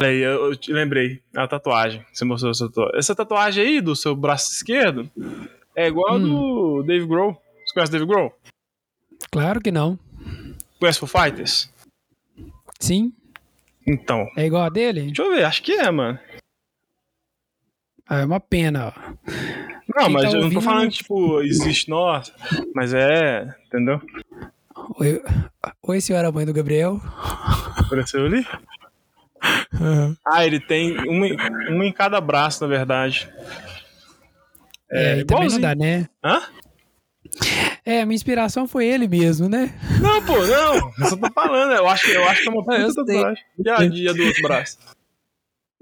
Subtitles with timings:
[0.00, 1.20] aí, eu, te lembrei.
[1.34, 2.04] A tatuagem.
[2.12, 2.98] Você mostrou essa tatuagem.
[2.98, 5.10] Essa tatuagem aí do seu braço esquerdo
[5.74, 6.28] é igual a Hum.
[6.28, 7.32] do Dave Grohl.
[7.66, 8.32] Você conhece Dave Grohl?
[9.30, 9.98] Claro que não.
[10.78, 11.68] Conhece Foo Fighters?
[12.78, 13.12] Sim.
[13.86, 14.28] Então.
[14.36, 15.06] É igual a dele?
[15.06, 16.18] Deixa eu ver, acho que é, mano.
[18.08, 19.00] Ah, é uma pena, ó.
[19.94, 22.32] Não, Quem mas tá eu não tô ouvindo falando tipo, existe, nossa.
[22.74, 23.52] Mas é.
[23.66, 24.00] Entendeu?
[25.00, 25.22] Oi,
[25.82, 27.00] Oi senhora mãe do Gabriel.
[27.76, 28.46] Apareceu ali?
[30.26, 31.36] Ah, ele tem uma, em-
[31.74, 33.28] uma em cada braço, na verdade.
[34.90, 35.60] É, e também não igualzinho.
[35.62, 36.08] dá, né?
[36.24, 36.42] Hã?
[37.84, 39.78] É, minha inspiração foi ele mesmo, né?
[40.00, 40.74] Não, pô, não.
[40.98, 41.72] Eu só tô falando.
[41.72, 43.44] Eu acho, eu acho que é uma eu puta tatuagem.
[43.64, 44.78] E a, e a do outro braço?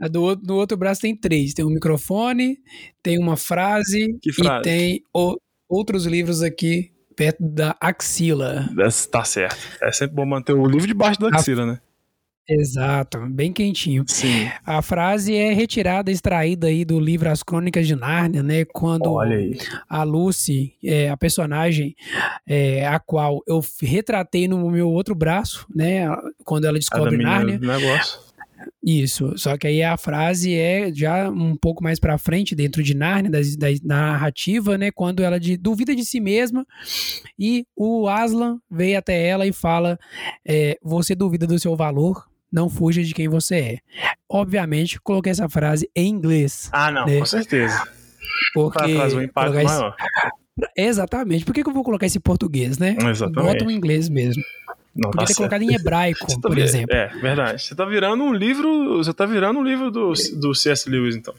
[0.02, 1.55] A do, outro- no outro braço tem três.
[1.55, 2.59] Tem um microfone,
[3.02, 4.61] tem uma frase, Que frase?
[4.61, 5.36] e tem o-
[5.69, 8.69] outros livros aqui perto da axila.
[8.78, 9.56] Essa Tá certo.
[9.83, 11.80] É sempre bom manter o livro debaixo da axila, né?
[12.48, 14.05] Exato, bem quentinho.
[14.06, 14.48] Sim.
[14.64, 18.64] A frase é retirada, extraída aí do livro As Crônicas de Nárnia, né?
[18.64, 19.05] Quando
[19.88, 21.94] a Lucy, é, a personagem
[22.47, 26.06] é, a qual eu retratei no meu outro braço, né?
[26.44, 27.58] Quando ela descobre Nárnia.
[27.58, 28.20] negócio.
[28.83, 32.94] Isso, só que aí a frase é já um pouco mais pra frente, dentro de
[32.94, 34.91] Nárnia, da, da- da narrativa, né?
[34.92, 36.64] Quando ela de- duvida de si mesma
[37.38, 39.98] e o Aslan veio até ela e fala:
[40.47, 42.25] é, Você duvida do seu valor,
[42.57, 43.79] não fuja de quem você é.
[44.29, 47.19] Obviamente, coloquei essa frase em inglês, Ah, não, né?
[47.19, 47.87] com certeza.
[48.55, 48.95] porque.
[48.95, 49.97] Trazer um impacto colocar esse- maior.
[50.77, 52.93] Exatamente, por que, que eu vou colocar esse em português, né?
[52.95, 53.65] Bota Exatamente.
[53.65, 54.43] em inglês mesmo.
[54.95, 55.37] Não, Podia tá ter certo.
[55.37, 56.97] colocado em hebraico, tá por vi- exemplo.
[56.97, 57.62] É, verdade.
[57.62, 58.97] Você tá virando um livro.
[58.97, 60.89] Você tá virando um livro do, do C.S.
[60.89, 61.34] Lewis, então.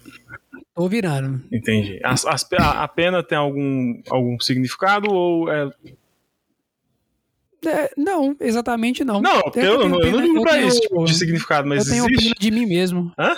[0.76, 1.42] Tô virando.
[1.52, 2.00] Entendi.
[2.04, 5.72] As- as pe- a, a pena tem algum, algum significado ou é.
[7.68, 9.22] É, não, exatamente não.
[9.22, 11.86] Não, É que eu, tenho não, eu não eu pra esse tipo de significado, mas
[11.88, 12.24] eu tenho existe.
[12.24, 13.12] pena de mim mesmo.
[13.18, 13.36] Hã?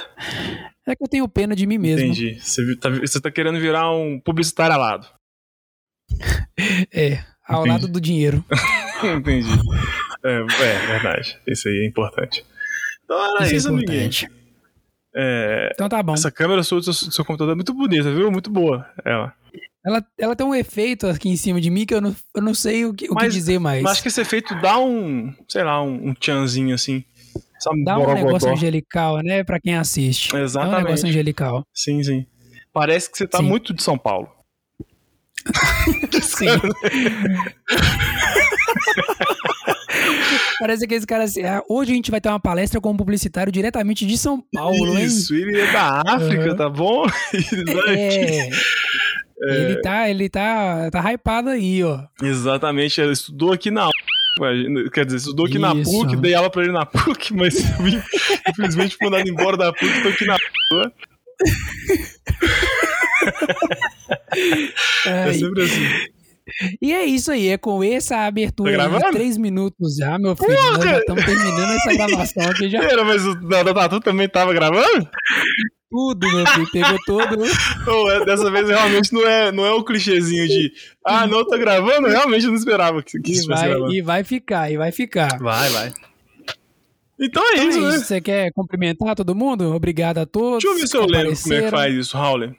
[0.87, 2.05] É que eu tenho pena de mim mesmo.
[2.07, 2.39] Entendi.
[2.41, 5.07] Você, tá, você tá querendo virar um publicitário alado.
[6.93, 7.69] É, ao Entendi.
[7.69, 8.43] lado do dinheiro.
[9.03, 9.49] Entendi.
[10.23, 11.39] É, é, verdade.
[11.47, 12.45] Isso aí é importante.
[13.05, 14.09] Então era Isso isso, é amiguinho.
[15.15, 16.13] É, Então tá bom.
[16.13, 18.31] essa câmera sua do seu, seu computador é muito bonita, viu?
[18.31, 18.85] Muito boa.
[19.05, 19.33] Ela.
[19.85, 22.53] Ela, ela tem um efeito aqui em cima de mim que eu não, eu não
[22.53, 23.81] sei o que, o que Mas- dizer mais.
[23.81, 27.03] Mas acho que esse efeito dá um, sei lá, um, um tchanzinho assim.
[27.59, 29.43] Sabe, Dá um negócio angelical, né?
[29.43, 30.33] Pra quem assiste.
[30.35, 30.83] É um Exatamente.
[30.83, 31.65] negócio angelical.
[31.73, 32.25] Sim, sim.
[32.71, 33.43] Parece que você tá Sim.
[33.45, 34.29] muito de São Paulo.
[36.21, 36.47] Sim.
[40.59, 41.43] Parece aqueles caras assim.
[41.43, 44.97] "Ah, hoje a gente vai ter uma palestra com um publicitário diretamente de São Paulo,
[44.97, 45.05] hein?
[45.05, 46.55] Isso, ele é da África, Uhum.
[46.55, 47.05] tá bom?
[47.65, 48.49] Daqui.
[49.41, 49.55] É.
[49.55, 52.01] Ele tá, ele tá, tá hypado aí, ó.
[52.21, 53.89] Exatamente, ele estudou aqui na
[54.93, 55.91] Quer dizer, estudou aqui na Isso.
[55.91, 58.01] PUC, dei aula pra ele na PUC, mas eu vim-
[58.49, 60.37] infelizmente fui mandado embora da PUC, tô aqui na
[65.05, 65.83] É Ai, sempre assim.
[66.81, 70.53] E é isso aí, é com essa abertura Tá de três minutos já, meu filho.
[70.53, 72.79] Nós já estamos terminando essa gravação aqui já.
[72.87, 75.07] Pera, mas o da da Tatu também tava gravando?
[75.89, 76.71] Tudo, meu filho.
[76.71, 77.43] Pegou todo.
[78.11, 80.71] É- dessa vez realmente não é, não é o clichêzinho de
[81.03, 82.07] ah, não, tá gravando?
[82.07, 83.93] Eu realmente não esperava que, que E isso fosse vai, gravando.
[83.93, 85.37] e vai ficar, e vai ficar.
[85.39, 85.91] Vai, vai.
[87.19, 87.95] Então é Então isso, é né?
[87.95, 88.05] isso.
[88.05, 89.73] Você quer cumprimentar todo mundo?
[89.73, 90.63] Obrigado a todos.
[90.63, 92.55] Deixa eu ver se eu lembro como é que faz isso, Raul.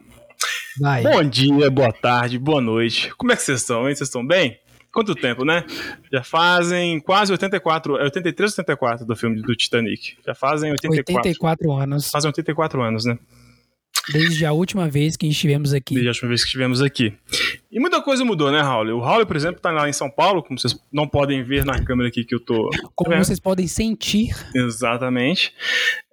[0.80, 1.02] Vai.
[1.02, 3.14] Bom dia, boa tarde, boa noite.
[3.16, 3.94] Como é que vocês estão, hein?
[3.94, 4.58] Vocês estão bem?
[4.92, 5.64] Quanto tempo, né?
[6.12, 10.16] Já fazem quase 84, é 83 ou 84 do filme do Titanic.
[10.26, 11.28] Já fazem 84.
[11.28, 12.10] 84 anos.
[12.10, 13.18] Fazem 84 anos, né?
[14.12, 15.94] Desde a última vez que estivemos aqui.
[15.94, 17.14] Desde a última vez que estivemos aqui.
[17.70, 18.88] E muita coisa mudou, né, Raul?
[18.96, 21.80] O Raul, por exemplo, tá lá em São Paulo, como vocês não podem ver na
[21.84, 22.70] câmera aqui que eu tô.
[22.96, 25.54] Como vocês podem sentir, Exatamente.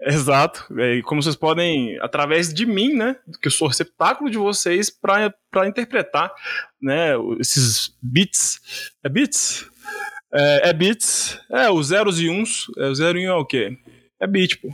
[0.01, 0.65] Exato.
[0.77, 3.15] É, E como vocês podem, através de mim, né?
[3.41, 5.33] Que eu sou receptáculo de vocês para
[5.67, 6.31] interpretar,
[6.81, 7.13] né?
[7.39, 8.59] Esses bits.
[9.03, 9.65] É bits?
[10.33, 11.39] É, é bits.
[11.49, 12.65] É, os zeros e uns.
[12.77, 13.75] É, o zero e um é o quê?
[14.19, 14.69] É bit, pô.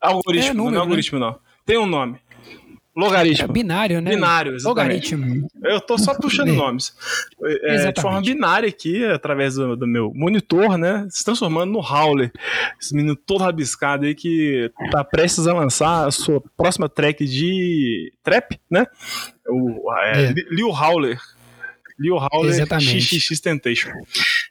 [0.00, 0.82] Algoritmo, É não número, é né?
[0.82, 1.38] algoritmo, não.
[1.68, 2.16] Tem um nome.
[2.16, 3.52] é Logaritmo.
[3.52, 4.10] binário, né?
[4.10, 5.14] Binário, exatamente.
[5.14, 5.48] Logaritmo.
[5.62, 6.52] Eu tô só puxando É.
[6.52, 6.92] nomes.
[7.64, 11.06] É, de forma binária aqui, através do, do meu monitor, né?
[11.10, 12.32] Se transformando no Howler.
[12.80, 18.12] Esse menino todo rabiscado aí que tá prestes a lançar a sua próxima track de
[18.24, 18.86] trap, né?
[19.46, 20.32] O é, É.
[20.32, 21.20] Li- Lil Howler.
[21.98, 23.18] Lil Howler Exatamente.
[23.18, 23.90] XXX Tentation.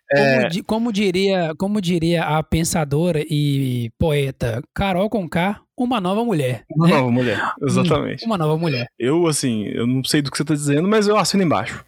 [0.10, 6.66] Como, di- como diria, como diria a pensadora e poeta Carol Conká, uma nova mulher.
[6.70, 6.94] Uma né?
[6.94, 7.52] nova mulher.
[7.62, 8.26] Exatamente.
[8.26, 8.88] Uma nova mulher.
[9.00, 11.84] Eu, assim, eu não sei do que você tá dizendo, mas eu assino embaixo.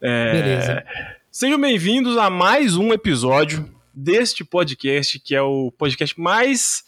[0.00, 0.84] É, Beleza.
[1.30, 6.84] Sejam bem-vindos a mais um episódio deste podcast, que é o podcast mais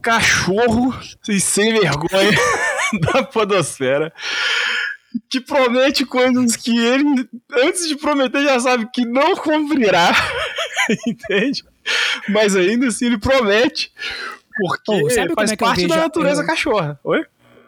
[0.00, 0.94] cachorro
[1.28, 2.38] e sem vergonha
[3.12, 4.12] da podosfera
[5.28, 10.12] que promete coisas que ele, antes de prometer, já sabe que não cumprirá.
[11.06, 11.64] Entende?
[12.28, 13.92] Mas ainda assim ele promete.
[14.58, 16.46] Porque oh, faz é parte da natureza eu...
[16.46, 16.98] cachorra.
[17.04, 17.24] Oi?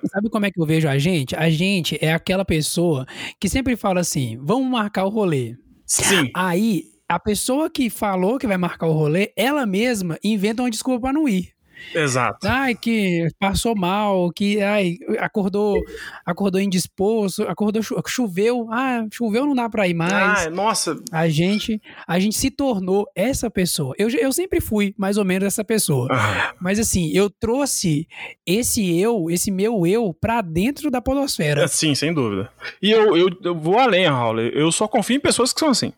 [0.07, 1.37] Sabe como é que eu vejo a gente?
[1.37, 3.07] A gente é aquela pessoa
[3.39, 5.57] que sempre fala assim: vamos marcar o rolê.
[5.87, 6.31] Sim.
[6.35, 11.03] Aí, a pessoa que falou que vai marcar o rolê, ela mesma inventa uma desculpa
[11.03, 11.53] para não ir.
[11.95, 12.47] Exato.
[12.47, 15.81] Ai, que passou mal, que ai, acordou,
[16.25, 20.47] acordou indisposto, acordou choveu, ah, choveu não dá para ir mais.
[20.47, 20.97] Ah, nossa.
[21.13, 23.95] A gente, a gente se tornou essa pessoa.
[23.99, 26.09] Eu, eu sempre fui mais ou menos essa pessoa.
[26.11, 26.55] Ah.
[26.61, 28.07] Mas assim, eu trouxe
[28.47, 31.67] esse eu, esse meu eu para dentro da podosfera.
[31.69, 32.51] Sim, sem dúvida.
[32.83, 34.41] E eu, eu, eu vou além, Raul.
[34.41, 35.93] Eu só confio em pessoas que são assim.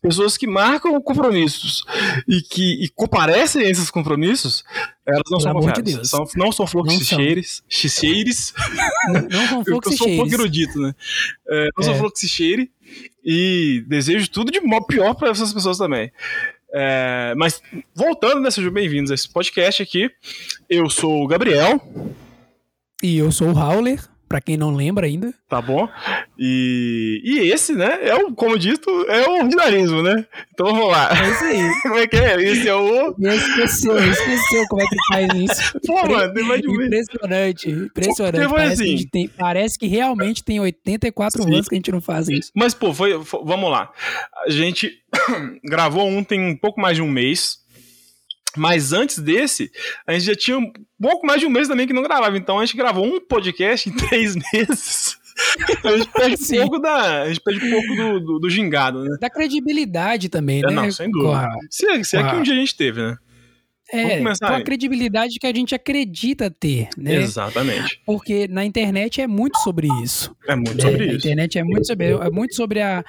[0.00, 1.84] Pessoas que marcam compromissos
[2.26, 4.64] e que e comparecem a esses compromissos,
[5.06, 7.62] elas não Pelo são de São, não são fluxicheires.
[7.68, 8.54] Xixeires.
[9.08, 9.90] Não, não são fluxicheires.
[9.90, 10.94] Eu sou um pouco erudito, né?
[11.48, 11.84] É, não é.
[11.84, 12.70] sou fluxicheire
[13.24, 16.10] e desejo tudo de pior para essas pessoas também.
[16.72, 17.62] É, mas
[17.94, 18.50] voltando, né?
[18.50, 20.10] Sejam bem-vindos a esse podcast aqui.
[20.68, 21.80] Eu sou o Gabriel.
[23.02, 25.32] E eu sou o Howler para quem não lembra ainda.
[25.48, 25.88] Tá bom.
[26.38, 30.26] E, e esse, né, é o, como dito, é o ordinarismo, né?
[30.52, 31.10] Então vamos lá.
[31.10, 31.72] É isso aí.
[31.82, 32.42] como é que é?
[32.42, 33.14] Esse é o.
[33.18, 35.80] Esqueceu, esqueceu como é que faz isso.
[35.86, 38.48] Pô, mano, tem mais de um Impressionante, impressionante.
[38.50, 38.96] Parece, assim.
[38.96, 41.54] que tem, parece que realmente tem 84 Sim.
[41.54, 42.50] anos que a gente não faz isso.
[42.54, 43.90] Mas, pô, foi, foi vamos lá.
[44.44, 44.92] A gente
[45.64, 47.58] gravou um tem um pouco mais de um mês.
[48.58, 49.70] Mas antes desse,
[50.06, 52.36] a gente já tinha um pouco mais de um mês também que não gravava.
[52.36, 55.16] Então a gente gravou um podcast em três meses.
[55.84, 57.22] A gente perde um pouco da.
[57.22, 59.16] A gente perde um pouco do, do, do gingado, né?
[59.20, 60.72] Da credibilidade também, é, né?
[60.72, 61.48] Não, sem dúvida.
[61.70, 63.16] Se, se é que um dia a gente teve, né?
[63.90, 67.14] É, com a credibilidade que a gente acredita ter, né?
[67.14, 68.00] Exatamente.
[68.04, 70.36] Porque na internet é muito sobre isso.
[70.46, 71.14] É muito sobre é, isso.
[71.14, 73.02] A internet é muito sobre, é muito sobre a.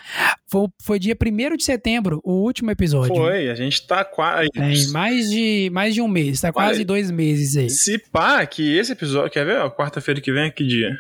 [0.48, 3.16] Foi, foi dia 1 de setembro, o último episódio.
[3.16, 4.50] Foi, a gente tá quase.
[4.56, 7.70] É, mais, de, mais de um mês, tá quase dois meses aí.
[7.70, 9.30] Se pá, que esse episódio.
[9.30, 9.70] Quer ver?
[9.72, 10.98] Quarta-feira que vem é que dia?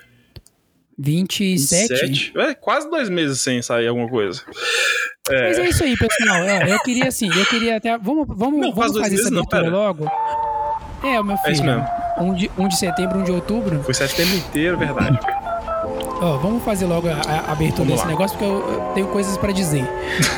[0.99, 1.87] 27?
[2.07, 2.33] 27?
[2.37, 4.41] É, quase dois meses sem sair alguma coisa.
[5.29, 5.47] É.
[5.47, 6.43] Mas é isso aí, pessoal.
[6.43, 7.97] É, eu queria assim, eu queria até.
[7.97, 10.11] Vamos, vamos, não, vamos fazer essa abertura logo?
[11.03, 11.49] É, o meu filho.
[11.49, 11.87] É isso mesmo.
[12.19, 13.81] Um de, um de setembro, um de outubro.
[13.83, 15.17] Foi setembro inteiro, verdade.
[16.21, 18.09] Ó, vamos fazer logo a, a abertura vamos desse lá.
[18.09, 19.85] negócio, porque eu, eu, tenho coisas pra dizer.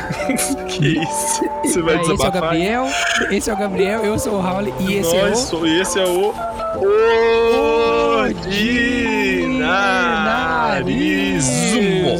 [0.70, 1.42] que isso?
[1.64, 2.88] Você vai é, Esse é o Gabriel,
[3.32, 5.66] esse é o Gabriel, eu sou o Raul e esse é Nós, é o...
[5.66, 6.34] esse é o...
[9.72, 12.12] Ordinarismo.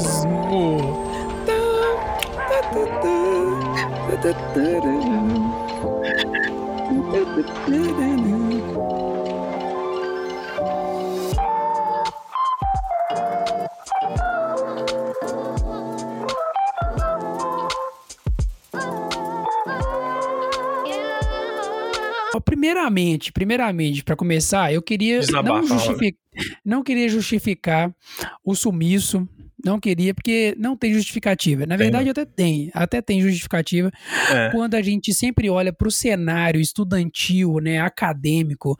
[22.82, 26.18] Primeiramente, primeiramente, para começar, eu queria não, justific...
[26.66, 27.94] não queria justificar
[28.44, 29.28] o sumiço
[29.64, 31.66] não queria, porque não tem justificativa.
[31.66, 32.12] Na verdade, tem.
[32.12, 33.92] até tem, até tem justificativa
[34.32, 34.50] é.
[34.52, 38.78] quando a gente sempre olha para o cenário estudantil, né, acadêmico,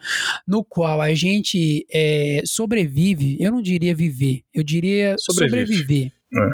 [0.48, 3.38] no qual a gente é, sobrevive.
[3.40, 5.74] Eu não diria viver, eu diria Sobrevive.
[5.76, 6.12] sobreviver.
[6.34, 6.50] É.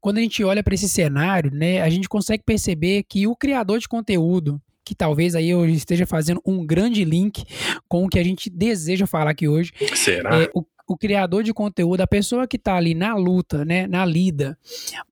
[0.00, 3.78] Quando a gente olha para esse cenário, né, a gente consegue perceber que o criador
[3.78, 7.44] de conteúdo, que talvez aí eu esteja fazendo um grande link
[7.88, 9.72] com o que a gente deseja falar aqui hoje.
[9.94, 10.42] Será?
[10.42, 14.04] É, o, o criador de conteúdo, a pessoa que está ali na luta, né, na
[14.04, 14.58] lida,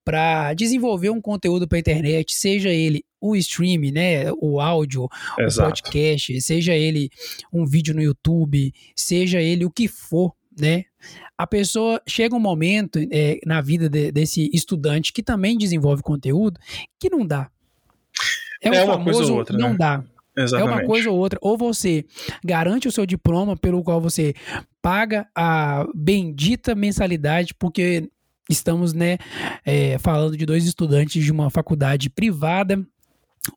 [0.04, 5.08] para desenvolver um conteúdo para a internet, seja ele o stream, né, o áudio,
[5.38, 5.68] Exato.
[5.68, 7.10] o podcast, seja ele
[7.52, 10.84] um vídeo no YouTube, seja ele o que for, né?
[11.36, 16.58] A pessoa chega um momento é, na vida de, desse estudante que também desenvolve conteúdo
[16.98, 17.50] que não dá.
[18.62, 19.76] É, é uma coisa ou outra, não né?
[19.78, 20.04] dá.
[20.36, 20.72] Exatamente.
[20.72, 21.38] É uma coisa ou outra.
[21.42, 22.04] Ou você
[22.44, 24.34] garante o seu diploma pelo qual você
[24.80, 28.08] paga a bendita mensalidade, porque
[28.48, 29.18] estamos, né,
[29.64, 32.84] é, falando de dois estudantes de uma faculdade privada,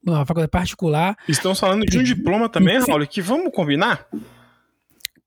[0.05, 1.15] uma faculdade particular.
[1.27, 4.07] Estamos falando de um diploma também, Raul, que vamos combinar?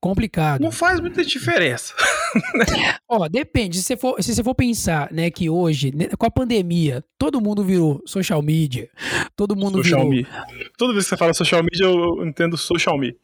[0.01, 0.61] Complicado.
[0.61, 1.93] Não faz muita diferença.
[3.09, 3.77] Ó, depende.
[3.77, 7.41] Se você for, se você for pensar, né, que hoje, né, com a pandemia, todo
[7.41, 8.89] mundo virou social media.
[9.35, 10.11] Todo mundo social virou.
[10.11, 10.71] Media.
[10.77, 13.19] Toda vez que você fala social media, eu entendo social media.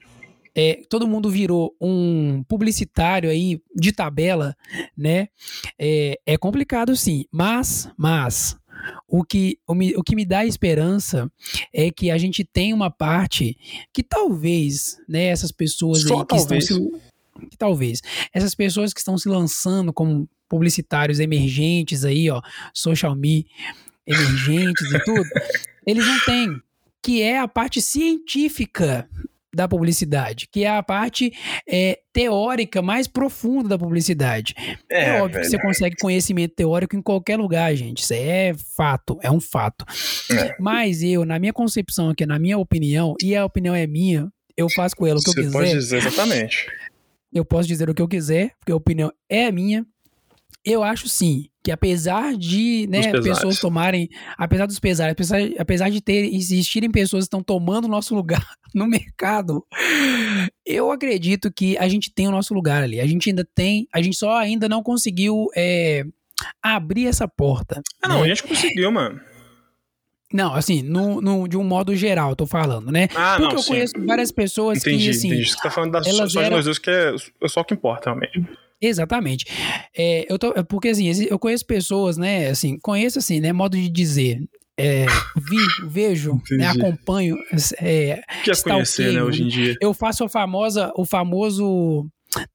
[0.55, 4.55] É, todo mundo virou um publicitário aí de tabela,
[4.95, 5.27] né?
[5.79, 8.55] É, é complicado sim, mas, mas
[9.07, 11.31] o que, o, o que me dá esperança
[11.73, 13.57] é que a gente tem uma parte
[13.93, 16.69] que talvez, né, essas pessoas aí que talvez.
[16.69, 18.01] estão se, que talvez
[18.33, 22.41] essas pessoas que estão se lançando como publicitários emergentes aí, ó,
[22.73, 23.49] social media
[24.05, 25.29] emergentes e tudo,
[25.87, 26.61] eles não têm,
[27.01, 29.09] que é a parte científica
[29.53, 31.31] da publicidade, que é a parte
[31.67, 34.55] é, teórica mais profunda da publicidade.
[34.89, 38.01] É, óbvio que você consegue conhecimento teórico em qualquer lugar, gente.
[38.01, 39.85] Isso é fato, é um fato.
[40.31, 40.55] É.
[40.59, 44.67] Mas eu, na minha concepção aqui, na minha opinião, e a opinião é minha, eu
[44.69, 45.57] faço com ela o que Você eu quiser.
[45.57, 46.67] pode dizer exatamente.
[47.31, 49.85] Eu posso dizer o que eu quiser, porque a opinião é minha.
[50.65, 56.01] Eu acho sim que apesar de né, pessoas tomarem, apesar dos pesares, apesar, apesar de
[56.01, 59.65] ter existirem pessoas que estão tomando o nosso lugar no mercado,
[60.65, 62.99] eu acredito que a gente tem o nosso lugar ali.
[62.99, 66.03] A gente ainda tem, a gente só ainda não conseguiu é,
[66.61, 67.81] abrir essa porta.
[68.01, 68.23] Ah, não, né?
[68.23, 69.19] a gente conseguiu, mano.
[70.33, 73.07] Não, assim, no, no- de um modo geral, tô falando, né?
[73.15, 73.67] Ah, Porque não, eu sim.
[73.69, 75.49] conheço várias pessoas Entendi, que, assim, entendi.
[75.51, 77.63] Você tá falando da, só, só de eram- nós dois, que é, é só o
[77.63, 78.43] que importa, realmente.
[78.87, 79.45] Exatamente.
[79.97, 82.47] É, eu tô, é porque assim, eu conheço pessoas, né?
[82.49, 83.53] Assim, conheço assim, né?
[83.53, 84.39] Modo de dizer.
[84.77, 85.05] É,
[85.37, 87.37] vi, vejo, né, acompanho.
[87.79, 89.75] É, O que é conhecer, né, hoje em dia?
[89.79, 92.07] eu faço a famosa, o famoso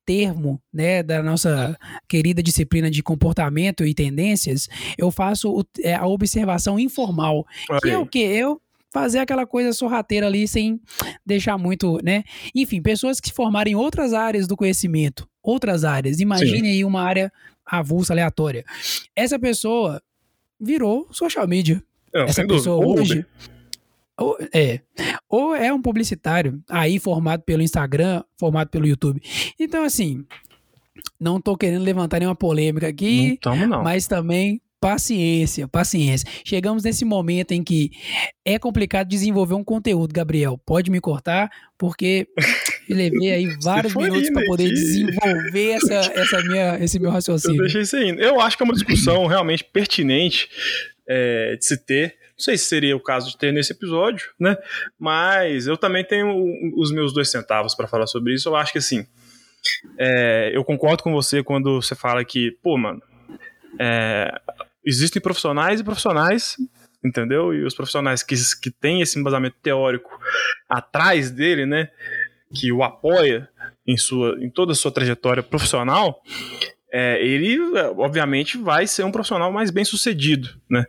[0.05, 1.77] termo, né, da nossa
[2.09, 4.69] querida disciplina de comportamento e tendências.
[4.99, 7.97] Eu faço o- é, a observação informal, Olha que é aí.
[7.97, 8.19] o quê?
[8.19, 8.61] Eu
[8.93, 10.81] fazer aquela coisa sorrateira ali sem
[11.25, 12.25] deixar muito, né?
[12.55, 16.21] Enfim, pessoas que se formaram em outras áreas do conhecimento, outras áreas.
[16.21, 17.33] Imagine aí uma área
[17.65, 18.65] avulsa, aleatória.
[19.15, 20.03] Essa pessoa
[20.61, 21.83] virou social media.
[22.13, 22.55] Não, Essa dúvida.
[22.59, 23.27] pessoa Ou hoje
[24.19, 24.81] ou, é,
[25.29, 29.23] ou é um publicitário aí formado pelo Instagram, formado pelo YouTube.
[29.59, 30.25] Então, assim,
[31.21, 33.83] não tô querendo levantar nenhuma polêmica Não aqui, tamo, não.
[33.83, 36.29] mas também paciência, paciência.
[36.45, 37.91] Chegamos nesse momento em que
[38.45, 40.59] é complicado desenvolver um conteúdo, Gabriel.
[40.67, 42.27] Pode me cortar, porque
[42.89, 44.75] eu levei aí vários minutos para poder aqui.
[44.75, 47.61] desenvolver essa, essa minha, esse meu Eu raciocínio.
[47.61, 48.17] deixei isso aí.
[48.19, 50.49] Eu acho que é uma discussão realmente pertinente
[51.07, 52.17] é, de se ter.
[52.33, 54.57] Não sei se seria o caso de ter nesse episódio, né?
[54.99, 56.35] Mas eu também tenho
[56.77, 58.49] os meus dois centavos para falar sobre isso.
[58.49, 59.05] Eu acho que assim,
[59.99, 63.03] é, eu concordo com você quando você fala que, pô, mano,
[63.79, 64.31] é,
[64.85, 66.57] existem profissionais e profissionais,
[67.05, 67.53] entendeu?
[67.53, 70.11] E os profissionais que, que têm esse embasamento teórico
[70.69, 71.91] atrás dele, né?
[72.55, 73.49] Que o apoia
[73.87, 76.23] em, sua, em toda a sua trajetória profissional,
[76.93, 80.85] é, ele, é, obviamente, vai ser um profissional mais bem sucedido, né?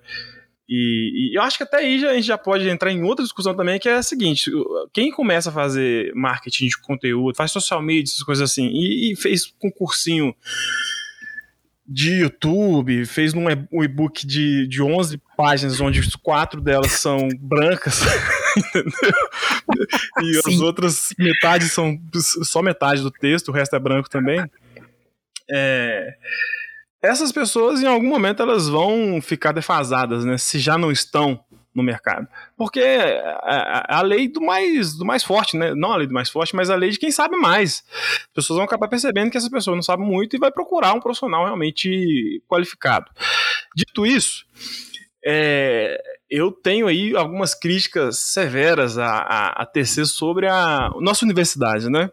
[0.71, 3.23] E, e eu acho que até aí já- a gente já pode entrar em outra
[3.23, 4.51] discussão também, que é a seguinte:
[4.93, 9.15] quem começa a fazer marketing de conteúdo, faz social media, essas coisas assim, e, e
[9.15, 10.33] fez concursinho
[11.87, 13.49] de YouTube, fez um
[13.83, 18.01] e-book de, de 11 páginas, onde quatro delas são brancas,
[20.21, 20.63] E as Sim.
[20.63, 21.97] outras metades são
[22.43, 24.43] só metade do texto, o resto é branco também.
[25.49, 26.13] É,
[27.01, 30.37] essas pessoas, em algum momento, elas vão ficar defasadas, né?
[30.37, 32.27] Se já não estão no mercado.
[32.57, 35.73] Porque a, a lei do mais, do mais forte, né?
[35.73, 37.83] Não a lei do mais forte, mas a lei de quem sabe mais.
[38.21, 40.99] As pessoas vão acabar percebendo que essa pessoa não sabe muito e vai procurar um
[40.99, 43.09] profissional realmente qualificado.
[43.75, 44.45] Dito isso,
[45.25, 45.97] é,
[46.29, 52.09] eu tenho aí algumas críticas severas a, a, a tecer sobre a nossa universidade, né?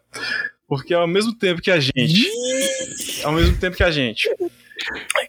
[0.68, 2.30] Porque ao mesmo tempo que a gente.
[3.22, 4.28] Ao mesmo tempo que a gente.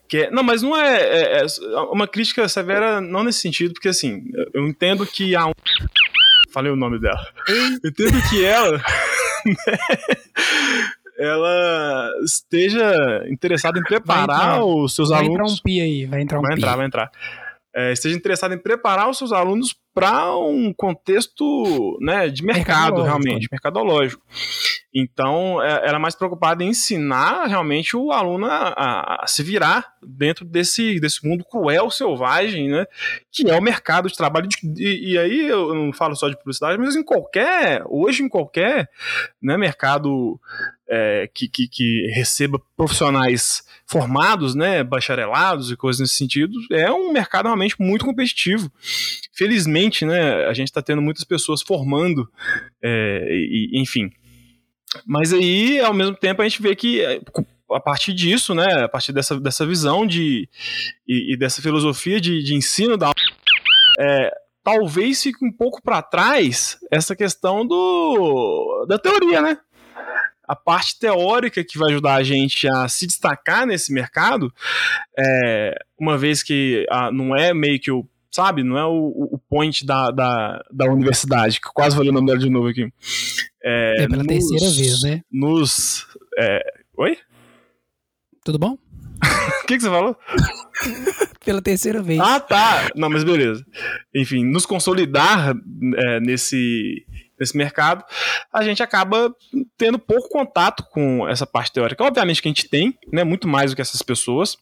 [0.10, 4.24] quer- não, mas não é, é- é uma crítica severa, não nesse sentido, porque assim,
[4.54, 5.52] eu- entendo que há um.
[6.52, 7.20] Falei o nome dela.
[7.48, 8.78] Eu entendo que ela.
[9.46, 9.78] né,
[11.20, 12.94] ela esteja
[13.30, 14.24] interessada em preparar
[14.58, 14.64] entrar.
[14.66, 15.60] os seus Vai entrar alunos.
[15.60, 16.60] um pi aí, vai entrar um Vai pi.
[16.62, 17.12] entrar, vai entrar.
[17.80, 23.06] É, esteja interessado em preparar os seus alunos para um contexto né, de mercado, Mercadológico.
[23.06, 24.24] realmente, mercadológico.
[25.00, 29.94] Então, é, ela é mais preocupada em ensinar realmente o aluno a- a se virar
[30.02, 32.86] dentro desse, desse mundo cruel, selvagem, né?
[33.32, 34.48] Que é o mercado de trabalho.
[34.48, 38.30] de- e, e aí eu não falo só de publicidade, mas em qualquer, hoje em
[38.30, 38.90] qualquer
[39.42, 40.40] né, mercado
[40.90, 47.12] é, que, que, que receba profissionais formados, né, bacharelados e coisas nesse sentido, é um
[47.12, 48.72] mercado realmente muito competitivo.
[49.34, 52.30] Felizmente, né, a gente está tendo muitas pessoas formando,
[52.82, 54.10] é, e, enfim.
[55.06, 57.20] Mas aí, ao mesmo tempo, a gente vê que é,
[57.72, 60.50] a partir disso, né, a partir dessa, dessa visão de,
[61.08, 63.12] e, e dessa filosofia de, de ensino da
[64.00, 64.32] é,
[64.64, 69.58] talvez fique um pouco para trás essa questão do, da teoria, né?
[70.48, 74.54] a parte teórica que vai ajudar a gente a se destacar nesse mercado,
[75.18, 78.64] é, uma vez que a, não é meio que o sabe?
[78.64, 82.38] Não é o, o point da, da, da universidade, que quase falei o nome dela
[82.38, 82.92] de novo aqui.
[83.70, 85.22] É, é pela nos, terceira vez, né?
[85.30, 86.08] Nos.
[86.40, 86.62] É,
[86.96, 87.18] oi?
[88.44, 88.78] Tudo bom?
[89.58, 90.16] O que, que você falou?
[91.44, 92.22] pela terceira vez.
[92.22, 92.90] Ah, tá.
[92.96, 93.66] Não, mas beleza.
[94.16, 95.54] Enfim, nos consolidar
[95.98, 97.06] é, nesse,
[97.38, 98.02] nesse mercado,
[98.54, 99.36] a gente acaba
[99.78, 102.02] tendo pouco contato com essa parte teórica.
[102.02, 104.58] Obviamente que a gente tem, né, muito mais do que essas pessoas,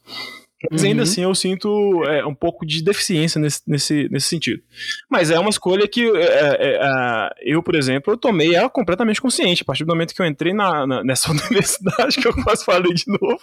[0.72, 1.04] mas ainda uhum.
[1.04, 4.62] assim eu sinto é, um pouco de deficiência nesse, nesse, nesse sentido.
[5.10, 9.22] Mas é uma escolha que é, é, é eu, por exemplo, eu tomei ela completamente
[9.22, 9.62] consciente.
[9.62, 12.94] A partir do momento que eu entrei na, na nessa universidade, que eu quase falei
[12.94, 13.40] de novo,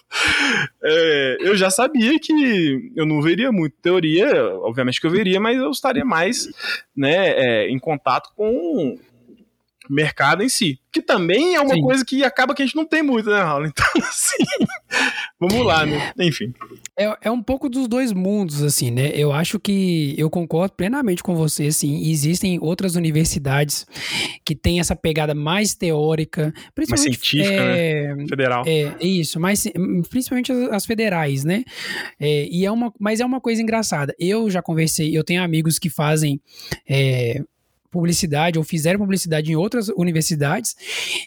[0.83, 5.59] é, eu já sabia que eu não veria muito teoria, obviamente que eu veria, mas
[5.59, 6.49] eu estaria mais
[6.97, 8.99] né, é, em contato com,
[9.89, 10.79] mercado em si.
[10.93, 11.81] Que também é uma Sim.
[11.81, 13.67] coisa que acaba que a gente não tem muito, né, Raul?
[13.73, 14.45] Então, assim,
[15.41, 16.13] vamos lá, né?
[16.19, 16.53] Enfim.
[16.99, 19.11] É, é um pouco dos dois mundos, assim, né?
[19.15, 22.11] Eu acho que eu concordo plenamente com você, assim.
[22.11, 23.87] Existem outras universidades
[24.45, 27.19] que têm essa pegada mais teórica, principalmente.
[27.19, 28.27] Mais científica, é, né?
[28.29, 28.65] Federal.
[28.67, 29.65] É, isso, mas
[30.11, 31.65] principalmente as, as federais, né?
[32.21, 34.15] É, e é uma, mas é uma coisa engraçada.
[34.19, 36.41] Eu já conversei, eu tenho amigos que fazem
[36.89, 37.43] é,
[37.93, 40.75] publicidade ou fizeram publicidade em outras universidades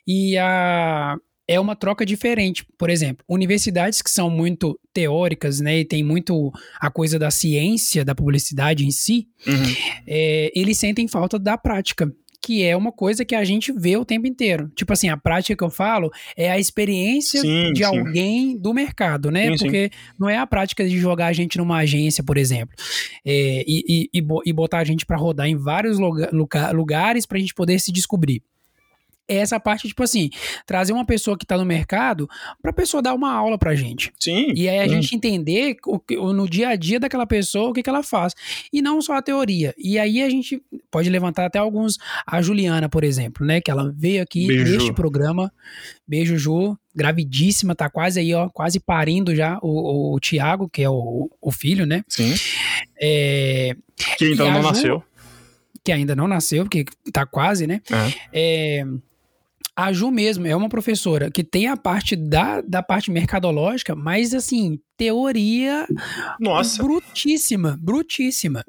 [0.05, 1.15] e a
[1.47, 2.65] é uma troca diferente.
[2.75, 8.03] Por exemplo, universidades que são muito teóricas, né, e tem muito a coisa da ciência
[8.03, 9.75] da publicidade em si, uhum.
[10.07, 12.11] é, eles sentem falta da prática
[12.45, 14.71] que é uma coisa que a gente vê o tempo inteiro.
[14.75, 17.83] Tipo assim, a prática que eu falo é a experiência sim, de sim.
[17.83, 19.57] alguém do mercado, né?
[19.57, 22.75] Sim, Porque não é a prática de jogar a gente numa agência, por exemplo,
[23.25, 26.29] é, e, e, e, botar a gente para rodar em vários lugar,
[26.71, 28.43] lugares para a gente poder se descobrir
[29.27, 30.29] é essa parte, tipo assim,
[30.65, 32.29] trazer uma pessoa que tá no mercado
[32.61, 34.11] pra pessoa dar uma aula pra gente.
[34.19, 34.51] Sim.
[34.55, 35.01] E aí a sim.
[35.01, 38.33] gente entender o, no dia a dia daquela pessoa o que, que ela faz.
[38.71, 39.73] E não só a teoria.
[39.77, 41.97] E aí a gente pode levantar até alguns.
[42.25, 43.59] A Juliana, por exemplo, né?
[43.59, 44.73] Que ela veio aqui Beijo.
[44.73, 45.51] neste programa.
[46.07, 46.77] Beijo, Ju.
[46.95, 51.29] Gravidíssima, tá quase aí, ó, quase parindo já o, o, o Tiago, que é o,
[51.41, 52.05] o filho, né?
[52.07, 52.33] Sim.
[53.01, 53.75] É,
[54.17, 55.03] que então não Ju, nasceu.
[55.83, 57.81] Que ainda não nasceu, porque tá quase, né?
[57.91, 58.13] Uhum.
[58.31, 58.85] É
[59.75, 64.33] a Ju mesmo é uma professora que tem a parte da, da parte mercadológica, mas
[64.33, 65.85] assim, teoria
[66.39, 66.81] Nossa.
[66.81, 68.63] brutíssima, brutíssima,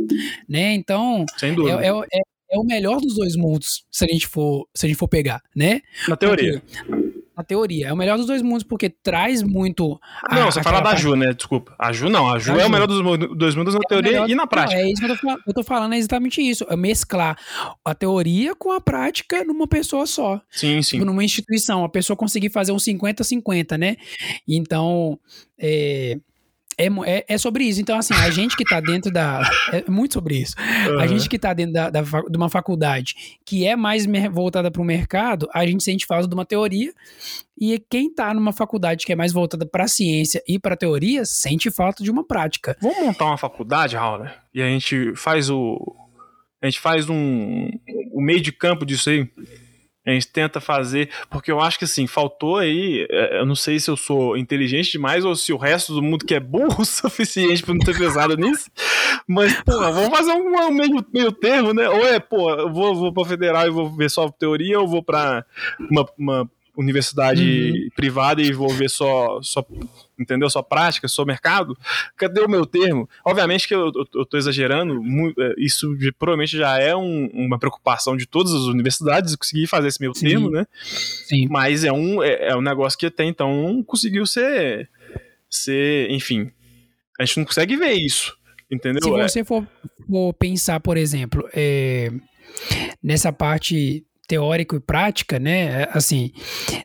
[0.49, 0.75] né?
[0.75, 1.81] Então, Sem dúvida.
[1.81, 4.88] É, é, é, é, o melhor dos dois mundos, se a gente for, se a
[4.88, 5.81] gente for pegar, né?
[6.09, 6.61] Na teoria.
[6.61, 7.88] Porque, a teoria.
[7.88, 10.01] É o melhor dos dois mundos, porque traz muito.
[10.25, 11.35] A, não, você fala da Ju, né?
[11.35, 11.77] Desculpa.
[11.79, 12.33] A Ju não.
[12.33, 12.66] A Ju a é Ju.
[12.66, 14.81] o melhor dos dois mundos na é teoria melhor, e na prática.
[14.81, 16.64] Não, é isso que eu tô, falando, eu tô falando, é exatamente isso.
[16.70, 17.38] É mesclar
[17.85, 20.40] a teoria com a prática numa pessoa só.
[20.51, 20.92] Sim, sim.
[20.92, 21.85] Tipo, numa instituição.
[21.85, 23.96] A pessoa conseguir fazer um 50-50, né?
[24.49, 25.18] Então.
[25.59, 26.18] É,
[26.79, 27.81] é, é, é, sobre isso.
[27.81, 29.43] Então, assim, a gente que está dentro da.
[29.73, 30.55] É muito sobre isso.
[30.59, 31.01] Uhum.
[31.01, 34.83] A gente que está dentro da, da, de uma faculdade que é mais voltada para
[34.83, 36.93] o mercado, a gente sente falta de uma teoria.
[37.59, 40.77] E quem está numa faculdade que é mais voltada para a ciência e para a
[40.77, 42.77] teoria, sente falta de uma prática.
[42.81, 45.97] Vamos montar uma faculdade, Raul, e a gente faz o.
[46.61, 47.71] A gente faz um.
[48.12, 49.27] O meio de campo disso aí.
[50.07, 53.07] A gente tenta fazer, porque eu acho que assim, faltou aí.
[53.11, 56.25] É, eu não sei se eu sou inteligente demais ou se o resto do mundo
[56.25, 58.71] que é burro o suficiente pra não ter pensado nisso.
[59.27, 61.88] Mas, pô, vamos fazer um meio, meio termo, né?
[61.88, 65.03] Ou é, pô, eu vou, vou pra federal e vou ver só teoria, ou vou
[65.03, 65.45] pra
[65.90, 67.88] uma, uma universidade uhum.
[67.97, 69.64] privada e vou ver só, só
[70.18, 70.48] entendeu?
[70.48, 71.76] Só prática, só mercado.
[72.16, 73.09] Cadê o meu termo?
[73.24, 75.00] Obviamente que eu, tô exagerando,
[75.38, 80.00] é, isso provavelmente já é um, uma preocupação de todas as universidades conseguir fazer esse
[80.00, 80.26] meu Sim.
[80.26, 80.66] termo, né?
[80.83, 81.46] Sim.
[81.50, 84.88] Mas é um, é, é um negócio que até então não conseguiu ser,
[85.50, 86.50] ser, enfim,
[87.18, 88.37] a gente não consegue ver isso,
[88.70, 89.02] entendeu?
[89.02, 89.66] Se você for,
[90.09, 92.12] for pensar, por exemplo, é,
[93.02, 95.83] nessa parte teórico e prática, né?
[95.83, 96.33] É, assim,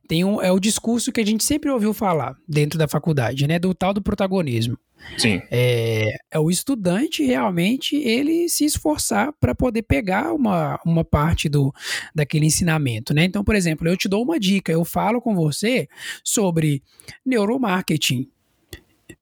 [0.08, 3.60] tem um, é o discurso que a gente sempre ouviu falar dentro da faculdade, né?
[3.60, 4.78] Do tal do protagonismo.
[5.18, 5.42] Sim.
[5.50, 11.74] É, é o estudante realmente ele se esforçar para poder pegar uma, uma parte do
[12.14, 13.24] daquele ensinamento, né?
[13.26, 15.88] Então, por exemplo, eu te dou uma dica, eu falo com você
[16.24, 16.84] sobre
[17.26, 18.30] neuromarketing.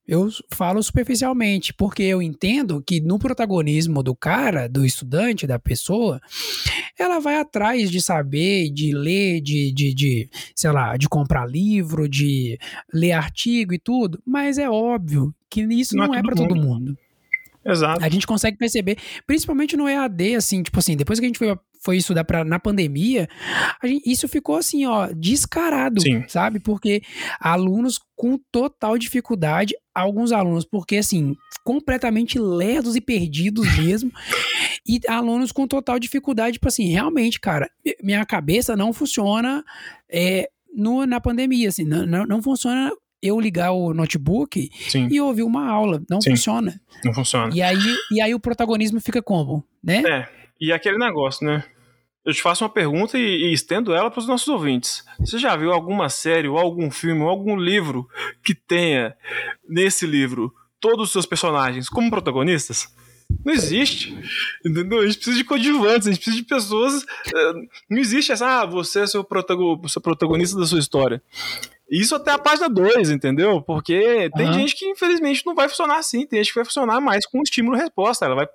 [0.06, 6.20] Eu falo superficialmente, porque eu entendo que no protagonismo do cara, do estudante, da pessoa,
[6.98, 12.08] ela vai atrás de saber, de ler, de, de, de sei lá, de comprar livro,
[12.08, 12.58] de
[12.92, 16.54] ler artigo e tudo, mas é óbvio que isso não, é não é, para todo
[16.54, 16.96] mundo.
[17.64, 18.02] Exato.
[18.02, 21.56] A gente consegue perceber, principalmente no EAD, assim, tipo assim, depois que a gente foi
[21.82, 23.26] foi estudar pra, na pandemia,
[23.82, 26.24] gente, isso ficou assim, ó, descarado, Sim.
[26.28, 26.60] sabe?
[26.60, 27.02] Porque
[27.40, 34.12] alunos com total dificuldade, alguns alunos, porque assim, completamente lerdos e perdidos mesmo,
[34.86, 37.70] e alunos com total dificuldade, tipo assim, realmente, cara,
[38.02, 39.64] minha cabeça não funciona
[40.08, 42.90] é, no, na pandemia, assim, não, não, funciona
[43.22, 45.08] eu ligar o notebook Sim.
[45.10, 46.02] e ouvir uma aula.
[46.08, 46.30] Não Sim.
[46.30, 46.80] funciona.
[47.04, 47.54] Não funciona.
[47.54, 47.76] E aí,
[48.10, 49.62] e aí o protagonismo fica como?
[49.82, 50.02] Né?
[50.06, 50.28] É.
[50.60, 51.64] E aquele negócio, né?
[52.24, 55.04] Eu te faço uma pergunta e, e estendo ela para os nossos ouvintes.
[55.18, 58.06] Você já viu alguma série, ou algum filme, ou algum livro
[58.44, 59.14] que tenha
[59.68, 62.88] nesse livro todos os seus personagens como protagonistas?
[63.44, 64.16] Não existe.
[64.64, 65.00] Entendeu?
[65.00, 67.04] A gente precisa de coadjuvantes, a gente precisa de pessoas.
[67.34, 67.52] Eh,
[67.88, 71.22] não existe essa, ah, você é protago, seu protagonista da sua história.
[71.90, 73.60] Isso até a página 2, entendeu?
[73.60, 74.52] Porque tem uhum.
[74.52, 78.24] gente que infelizmente não vai funcionar assim, tem gente que vai funcionar mais com estímulo-resposta.
[78.26, 78.48] Ela vai.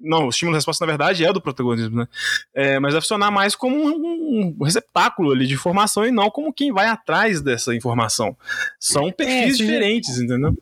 [0.00, 2.08] Não, o estímulo-resposta, na verdade, é do protagonismo, né?
[2.54, 6.52] É, mas vai funcionar mais como um, um, receptáculo ali de informação e não como
[6.52, 8.34] quem vai atrás dessa informação.
[8.80, 10.24] São perfis é, diferentes, já...
[10.24, 10.56] entendeu?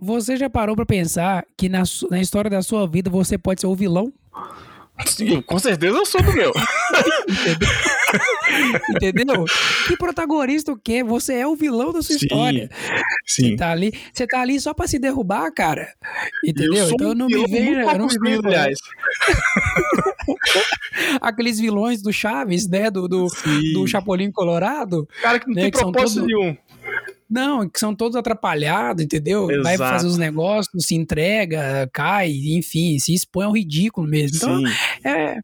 [0.00, 3.66] Você já parou para pensar que na, na história da sua vida você pode ser
[3.66, 4.12] o vilão?
[5.06, 6.52] Sim, com certeza eu sou do meu.
[8.90, 9.44] Entendeu?
[9.86, 11.02] Que protagonista o quê?
[11.02, 12.68] Você é o vilão da sua sim, história.
[13.26, 13.50] Sim.
[13.50, 15.92] Você tá ali, você tá ali só pra se derrubar, cara.
[16.44, 16.88] Entendeu?
[16.90, 18.38] então não me vem, não me vem.
[18.44, 18.78] Aliás.
[21.20, 22.90] Aqueles vilões do Chaves, né?
[22.90, 23.26] Do, do,
[23.74, 25.08] do Chapolin Colorado.
[25.22, 25.62] Cara que não né?
[25.62, 26.56] tem que propósito nenhum.
[27.30, 29.50] Não, que são todos atrapalhados, entendeu?
[29.50, 29.62] Exato.
[29.62, 34.38] Vai fazer os negócios, se entrega, cai, enfim, se expõe ao ridículo mesmo.
[34.38, 34.72] Então, Sim.
[35.04, 35.36] é,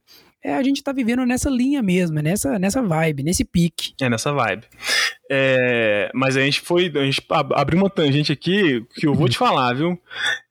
[0.44, 3.94] é, a gente tá vivendo nessa linha mesmo, nessa, nessa vibe, nesse pique.
[3.98, 4.64] É, nessa vibe.
[5.30, 9.38] É, mas a gente foi, a gente abriu uma tangente aqui que eu vou te
[9.38, 9.98] falar, viu?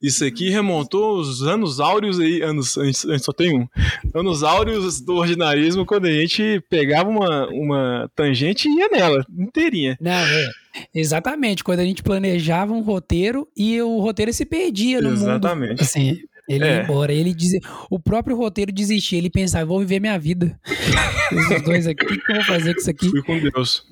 [0.02, 3.68] Isso aqui remontou os anos áureos aí, anos, a gente só tem um,
[4.16, 9.96] anos áureos do ordinarismo quando a gente pegava uma, uma tangente e ia nela, inteirinha.
[10.02, 10.50] Não, é.
[10.92, 15.70] Exatamente, quando a gente planejava um roteiro e o roteiro se perdia no Exatamente.
[15.70, 15.82] mundo.
[15.82, 16.78] Assim, ele é.
[16.78, 20.60] ia embora, ele dizia, o próprio roteiro desistia, ele pensava, vou viver minha vida.
[21.32, 23.10] Esses dois aqui, o que, eu vou fazer com isso aqui?
[23.10, 23.86] Fui com Deus.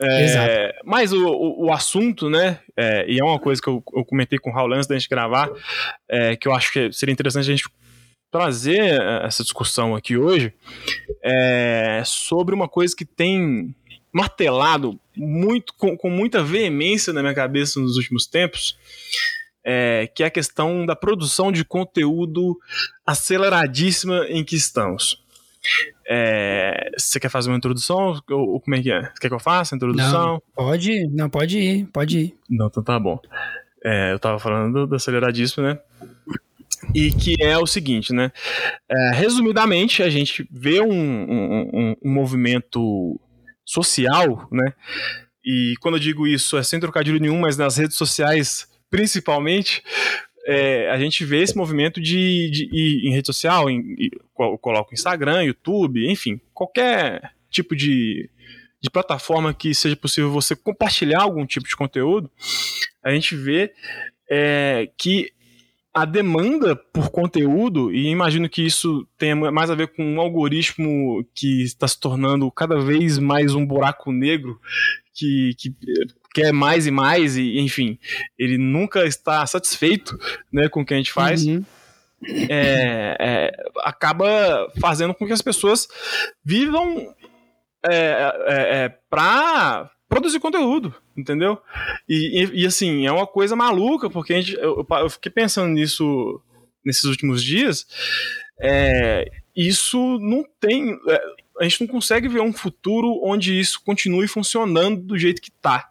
[0.00, 4.04] É, mas o, o, o, assunto, né, é, e é uma coisa que eu, eu
[4.04, 5.50] comentei com o Raul antes da gente gravar,
[6.08, 7.68] é, que eu acho que seria interessante a gente
[8.30, 10.52] trazer é, essa discussão aqui hoje,
[11.22, 13.74] é sobre uma coisa que tem
[14.12, 18.78] martelado muito com, com muita veemência na minha cabeça nos últimos tempos,
[19.64, 22.58] é, que é a questão da produção de conteúdo
[23.06, 25.22] aceleradíssima em que estamos.
[26.08, 28.20] É, você quer fazer uma introdução?
[28.30, 29.02] Ou, ou, como é que é?
[29.20, 30.34] Quer que eu faça a introdução?
[30.34, 32.38] Não, pode, não, pode ir, pode ir.
[32.50, 33.20] Não, então tá bom.
[33.84, 35.78] É, eu tava falando do aceleradíssimo, né?
[36.94, 38.32] E que é o seguinte, né?
[38.88, 43.20] É, resumidamente, a gente vê um, um, um, um movimento
[43.64, 44.74] social, né?
[45.44, 49.82] E quando eu digo isso, é sem trocadilho nenhum, mas nas redes sociais, principalmente,
[50.46, 54.92] é, a gente vê esse movimento de, de, de em rede social, em, em, coloco
[54.92, 58.28] Instagram, YouTube, enfim, qualquer tipo de,
[58.78, 62.30] de plataforma que seja possível você compartilhar algum tipo de conteúdo,
[63.02, 63.72] a gente vê
[64.30, 65.32] é, que
[65.94, 71.24] a demanda por conteúdo, e imagino que isso tenha mais a ver com um algoritmo
[71.34, 74.60] que está se tornando cada vez mais um buraco negro
[75.14, 75.74] que, que
[76.34, 77.98] quer mais e mais, e enfim,
[78.38, 80.18] ele nunca está satisfeito
[80.52, 81.44] né, com o que a gente faz.
[81.44, 81.64] Uhum.
[82.48, 85.88] É, é, acaba fazendo com que as pessoas
[86.44, 87.12] vivam
[87.84, 91.58] é, é, é para produzir conteúdo, entendeu?
[92.08, 95.68] E, e, e, assim, é uma coisa maluca, porque a gente, eu, eu fiquei pensando
[95.68, 96.40] nisso
[96.84, 97.86] nesses últimos dias.
[98.60, 99.24] É,
[99.56, 100.98] isso não tem.
[101.58, 105.88] A gente não consegue ver um futuro onde isso continue funcionando do jeito que tá.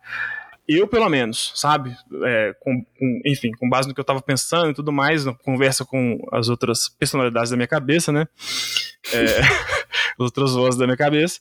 [0.67, 1.95] Eu, pelo menos, sabe?
[2.23, 5.33] É, com, com, enfim, com base no que eu tava pensando e tudo mais, na
[5.33, 8.27] conversa com as outras personalidades da minha cabeça, né?
[9.13, 9.41] É,
[10.17, 11.39] outras vozes da minha cabeça.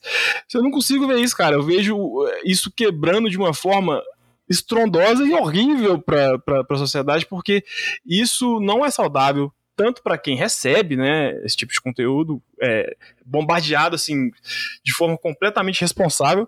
[0.53, 1.55] Eu não consigo ver isso, cara.
[1.55, 1.97] Eu vejo
[2.45, 4.03] isso quebrando de uma forma
[4.49, 7.63] estrondosa e horrível para a sociedade, porque
[8.05, 13.97] isso não é saudável tanto para quem recebe, né, esse tipo de conteúdo é, bombardeado
[13.97, 14.31] assim
[14.85, 16.47] de forma completamente responsável,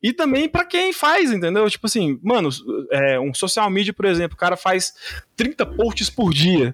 [0.00, 1.68] e também para quem faz, entendeu?
[1.68, 2.48] Tipo assim, mano,
[2.92, 4.94] é, um social media, por exemplo, o cara faz
[5.34, 6.72] 30 posts por dia,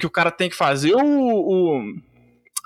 [0.00, 1.94] que o cara tem que fazer o, o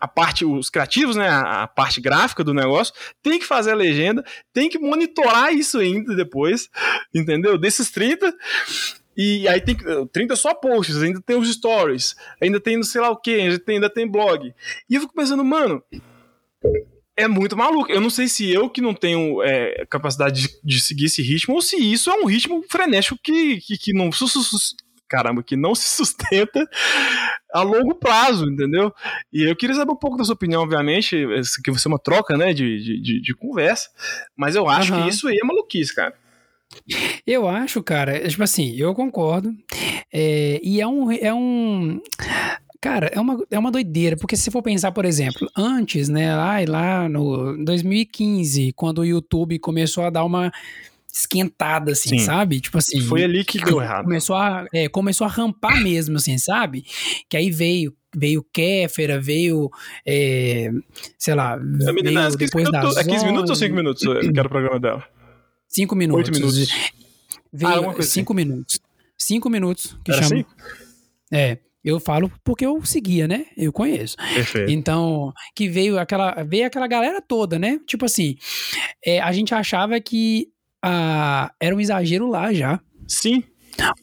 [0.01, 4.25] a parte, os criativos, né, a, parte gráfica do negócio, tem que fazer a legenda,
[4.53, 6.69] tem que monitorar isso ainda depois,
[7.12, 7.59] entendeu?
[7.59, 8.33] Desses 30.
[9.18, 9.76] E aí tem
[10.12, 13.59] 30 só posts, ainda tem os stories, ainda tem não sei lá o que, ainda
[13.59, 14.54] tem, ainda tem blog.
[14.88, 15.83] E eu fico pensando, mano,
[17.16, 17.90] É muito maluco.
[17.90, 21.57] Eu não sei se eu que não tenho é, capacidade de, de, seguir esse ritmo
[21.57, 24.09] ou se isso é um ritmo frenético que, que, que não
[25.09, 26.64] caramba, que não se sustenta
[27.52, 28.94] a longo prazo, entendeu?
[29.33, 31.16] E eu queria saber um pouco da sua opinião, obviamente,
[31.64, 33.88] que vai ser uma troca, né, de, de, de conversa,
[34.37, 35.02] mas eu acho uhum.
[35.02, 36.14] que isso aí é maluquice, cara.
[37.26, 39.54] Eu acho, cara, tipo assim, eu concordo.
[40.12, 42.00] É, e é um, é um.
[42.81, 46.57] Cara, é uma, é uma doideira, porque se for pensar, por exemplo, antes, né, lá,
[46.66, 50.52] lá no 2015, quando o YouTube começou a dar uma
[51.12, 52.18] esquentada, assim, Sim.
[52.20, 52.61] sabe?
[52.61, 53.00] Tipo assim.
[53.00, 54.04] Foi ali que deu errado.
[54.04, 56.85] Começou a, é, começou a rampar mesmo, assim, sabe?
[57.28, 59.70] Que aí veio veio Kéfera, veio,
[60.07, 60.70] é,
[61.18, 64.50] sei lá, é, veio depois da É 15 minutos ou 5 minutos que era o
[64.50, 65.04] programa dela?
[65.68, 66.28] 5 minutos.
[66.28, 66.68] 8 minutos.
[67.52, 68.81] Veio 5 ah, minutos.
[69.16, 70.37] 5 minutos que era chama.
[70.37, 70.54] Cinco?
[71.33, 71.59] É.
[71.85, 73.46] Eu falo porque eu seguia, né?
[73.57, 74.16] Eu conheço.
[74.16, 74.70] Perfeito.
[74.70, 77.81] Então, que veio aquela, veio aquela galera toda, né?
[77.87, 78.37] Tipo assim,
[79.04, 80.48] é, a gente achava que
[80.83, 82.81] ah, era um exagero lá já.
[83.07, 83.42] Sim.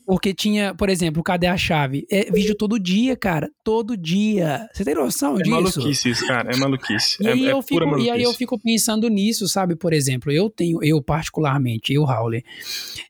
[0.06, 2.06] Porque tinha, por exemplo, cadê a chave?
[2.10, 3.50] É vídeo todo dia, cara.
[3.64, 4.68] Todo dia.
[4.74, 5.56] Você tem noção é disso?
[5.56, 6.52] É maluquice isso, cara.
[6.54, 7.18] É maluquice.
[7.22, 8.08] E, é, aí é eu fico, maluquice.
[8.08, 9.76] e aí eu fico pensando nisso, sabe?
[9.76, 12.32] Por exemplo, eu tenho, eu particularmente, eu, Raul,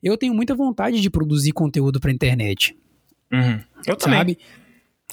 [0.02, 2.76] eu tenho muita vontade de produzir conteúdo pra internet.
[3.32, 3.60] Uhum.
[3.86, 4.18] Eu também.
[4.18, 4.38] Sabe?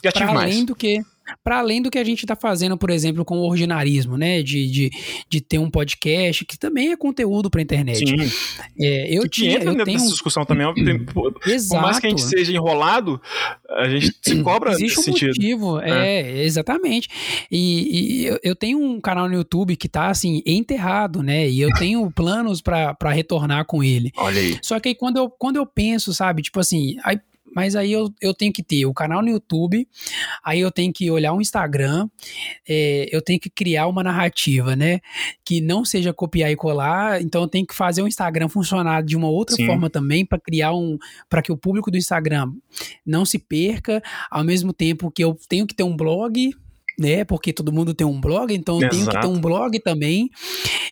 [0.03, 0.51] Já tive mais.
[0.51, 1.01] além do que
[1.43, 4.41] para além do que a gente está fazendo, por exemplo, com o originarismo, né?
[4.41, 4.91] De, de,
[5.29, 7.99] de ter um podcast, que também é conteúdo para internet.
[7.99, 8.15] Sim.
[8.79, 9.97] É, eu que tinha, entra eu tenho...
[9.97, 10.63] nessa discussão também.
[11.05, 11.81] Por, Exato.
[11.81, 13.21] por mais que a gente seja enrolado,
[13.69, 15.27] a gente se cobra Existe nesse um sentido.
[15.29, 17.09] motivo, é, é exatamente.
[17.51, 21.49] E, e, eu tenho um canal no YouTube que tá, assim, enterrado, né?
[21.49, 24.11] E eu tenho planos para retornar com ele.
[24.17, 24.57] Olha aí.
[24.61, 27.19] Só que aí quando eu, quando eu penso, sabe, tipo assim, aí
[27.55, 29.87] mas aí eu, eu tenho que ter o canal no YouTube,
[30.43, 32.09] aí eu tenho que olhar o Instagram,
[32.67, 34.99] é, eu tenho que criar uma narrativa, né?
[35.45, 39.15] Que não seja copiar e colar, então eu tenho que fazer o Instagram funcionar de
[39.15, 39.65] uma outra Sim.
[39.65, 40.97] forma também para criar um.
[41.29, 42.51] para que o público do Instagram
[43.05, 46.53] não se perca, ao mesmo tempo que eu tenho que ter um blog
[46.97, 47.23] né?
[47.23, 48.95] Porque todo mundo tem um blog, então eu Exato.
[48.95, 50.29] tenho que ter um blog também.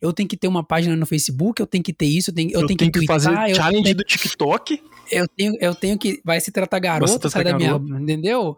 [0.02, 2.52] Eu tenho que ter uma página no Facebook, eu tenho que ter isso, eu tenho,
[2.52, 3.98] eu, eu tenho, tenho que, que fazer eu challenge tenho...
[3.98, 6.22] do TikTok eu tenho, eu tenho que.
[6.24, 7.76] Vai se tratar garota, sai da minha.
[7.76, 8.56] Entendeu?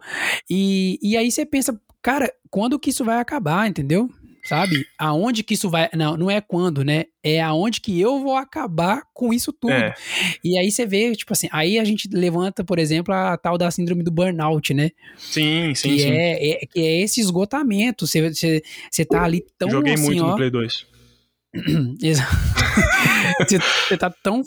[0.48, 4.08] E, e aí você pensa, cara, quando que isso vai acabar, entendeu?
[4.44, 4.86] Sabe?
[4.98, 5.88] Aonde que isso vai.
[5.94, 7.06] Não, não é quando, né?
[7.22, 9.72] É aonde que eu vou acabar com isso tudo.
[9.72, 9.94] É.
[10.44, 13.70] E aí você vê, tipo assim, aí a gente levanta, por exemplo, a tal da
[13.70, 14.90] síndrome do burnout, né?
[15.16, 16.10] Sim, sim, que sim.
[16.10, 18.06] É, é, que é esse esgotamento.
[18.06, 19.70] Você, você, você tá ali tão.
[19.70, 20.86] Joguei assim, muito ó, no Play 2.
[23.38, 24.42] você tá tão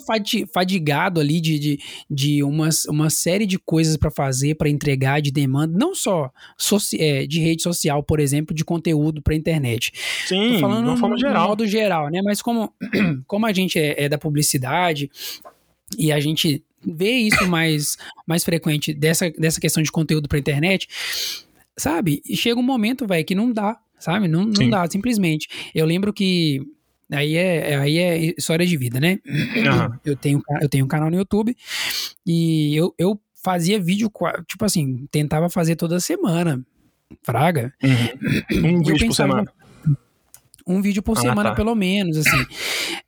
[0.52, 5.30] fadigado ali de, de, de umas, uma série de coisas para fazer, para entregar de
[5.30, 6.30] demanda, não só
[6.98, 9.92] é, de rede social, por exemplo, de conteúdo para internet.
[10.26, 11.42] Sim, Tô falando de uma forma no, geral.
[11.42, 12.20] No modo geral, né?
[12.22, 12.72] Mas como,
[13.26, 15.10] como a gente é, é da publicidade
[15.98, 17.96] e a gente vê isso mais,
[18.26, 20.88] mais frequente dessa, dessa questão de conteúdo para internet,
[21.76, 22.22] sabe?
[22.26, 24.28] E chega um momento, velho, que não dá, sabe?
[24.28, 25.48] Não, não dá, simplesmente.
[25.74, 26.62] Eu lembro que
[27.10, 29.18] Aí é, aí é história de vida, né?
[29.26, 29.98] Uhum.
[30.04, 31.56] Eu, tenho, eu tenho um canal no YouTube
[32.26, 34.10] e eu, eu fazia vídeo,
[34.46, 36.62] tipo assim, tentava fazer toda semana.
[37.22, 37.72] Fraga.
[37.82, 38.76] Uhum.
[38.76, 39.50] Um vídeo por semana
[40.68, 41.54] um vídeo por ah, semana, tá.
[41.54, 42.44] pelo menos, assim.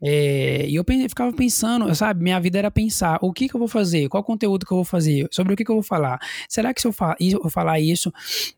[0.02, 3.68] É, e eu ficava pensando, sabe, minha vida era pensar, o que que eu vou
[3.68, 4.08] fazer?
[4.08, 5.28] Qual conteúdo que eu vou fazer?
[5.30, 6.18] Sobre o que que eu vou falar?
[6.48, 8.12] Será que se eu, fa eu falar isso,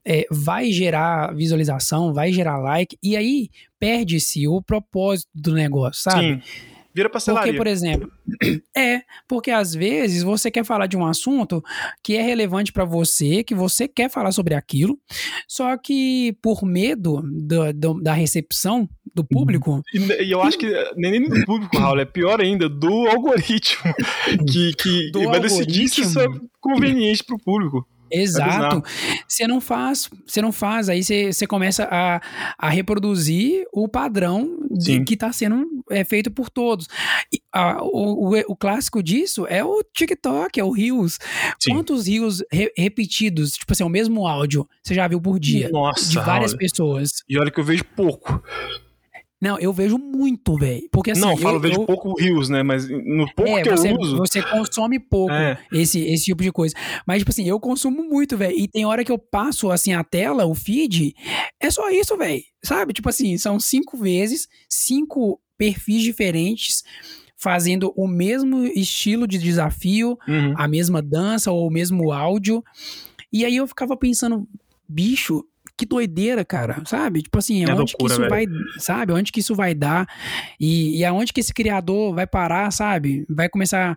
[0.04, 2.96] é, vai gerar visualização, vai gerar like?
[3.02, 6.34] E aí, perde-se o propósito do negócio, sabe?
[6.34, 6.71] Sim.
[6.94, 7.52] Vira parcelaria.
[7.52, 8.10] Porque, por exemplo,
[8.76, 11.62] é, porque às vezes você quer falar de um assunto
[12.02, 14.98] que é relevante para você, que você quer falar sobre aquilo,
[15.48, 19.82] só que por medo do, do, da recepção do público.
[19.92, 23.94] E, e, eu acho que nem do público, Raul, é pior ainda, do algoritmo,
[24.50, 26.26] que, que do vai decidir se isso é
[26.60, 27.86] conveniente para o público.
[28.12, 28.82] Exato.
[29.26, 32.20] Você não faz, você não faz, aí você, você começa a,
[32.58, 36.86] a reproduzir o padrão de, que está sendo é, feito por todos.
[37.32, 41.18] E, a, o, o, o, clássico disso é o TikTok, é o Reels.
[41.58, 41.72] Sim.
[41.72, 45.70] Quantos Reels re, repetidos, tipo assim, o mesmo áudio, você já viu por dia?
[45.70, 46.58] Nossa, de várias olha.
[46.58, 47.10] pessoas.
[47.28, 48.42] E olha que eu vejo pouco.
[49.42, 50.88] Não, eu vejo muito, velho.
[50.92, 51.20] Porque assim.
[51.20, 51.84] Não, eu falo, eu vejo eu...
[51.84, 52.62] pouco rios, né?
[52.62, 54.18] Mas no pouco é, que você, eu uso.
[54.18, 55.58] Você consome pouco é.
[55.72, 56.76] esse, esse tipo de coisa.
[57.04, 58.56] Mas, tipo assim, eu consumo muito, velho.
[58.56, 61.12] E tem hora que eu passo, assim, a tela, o feed,
[61.60, 62.40] é só isso, velho.
[62.64, 62.92] Sabe?
[62.92, 66.84] Tipo assim, são cinco vezes, cinco perfis diferentes
[67.36, 70.54] fazendo o mesmo estilo de desafio, uhum.
[70.56, 72.62] a mesma dança ou o mesmo áudio.
[73.32, 74.46] E aí eu ficava pensando,
[74.88, 75.44] bicho,
[75.76, 77.22] que doideira, cara, sabe?
[77.22, 78.30] Tipo assim, É aonde loucura, que isso velho.
[78.30, 78.46] vai,
[78.78, 79.12] sabe?
[79.12, 80.06] Onde que isso vai dar
[80.60, 83.24] e, e aonde que esse criador vai parar, sabe?
[83.28, 83.96] Vai começar.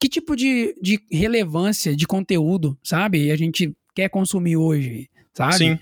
[0.00, 3.30] Que tipo de, de relevância de conteúdo, sabe?
[3.30, 5.54] A gente quer consumir hoje, sabe?
[5.54, 5.78] Sim.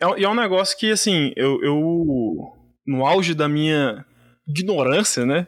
[0.00, 2.52] É, e é um negócio que, assim, eu, eu
[2.86, 4.04] no auge da minha
[4.46, 5.46] ignorância, né?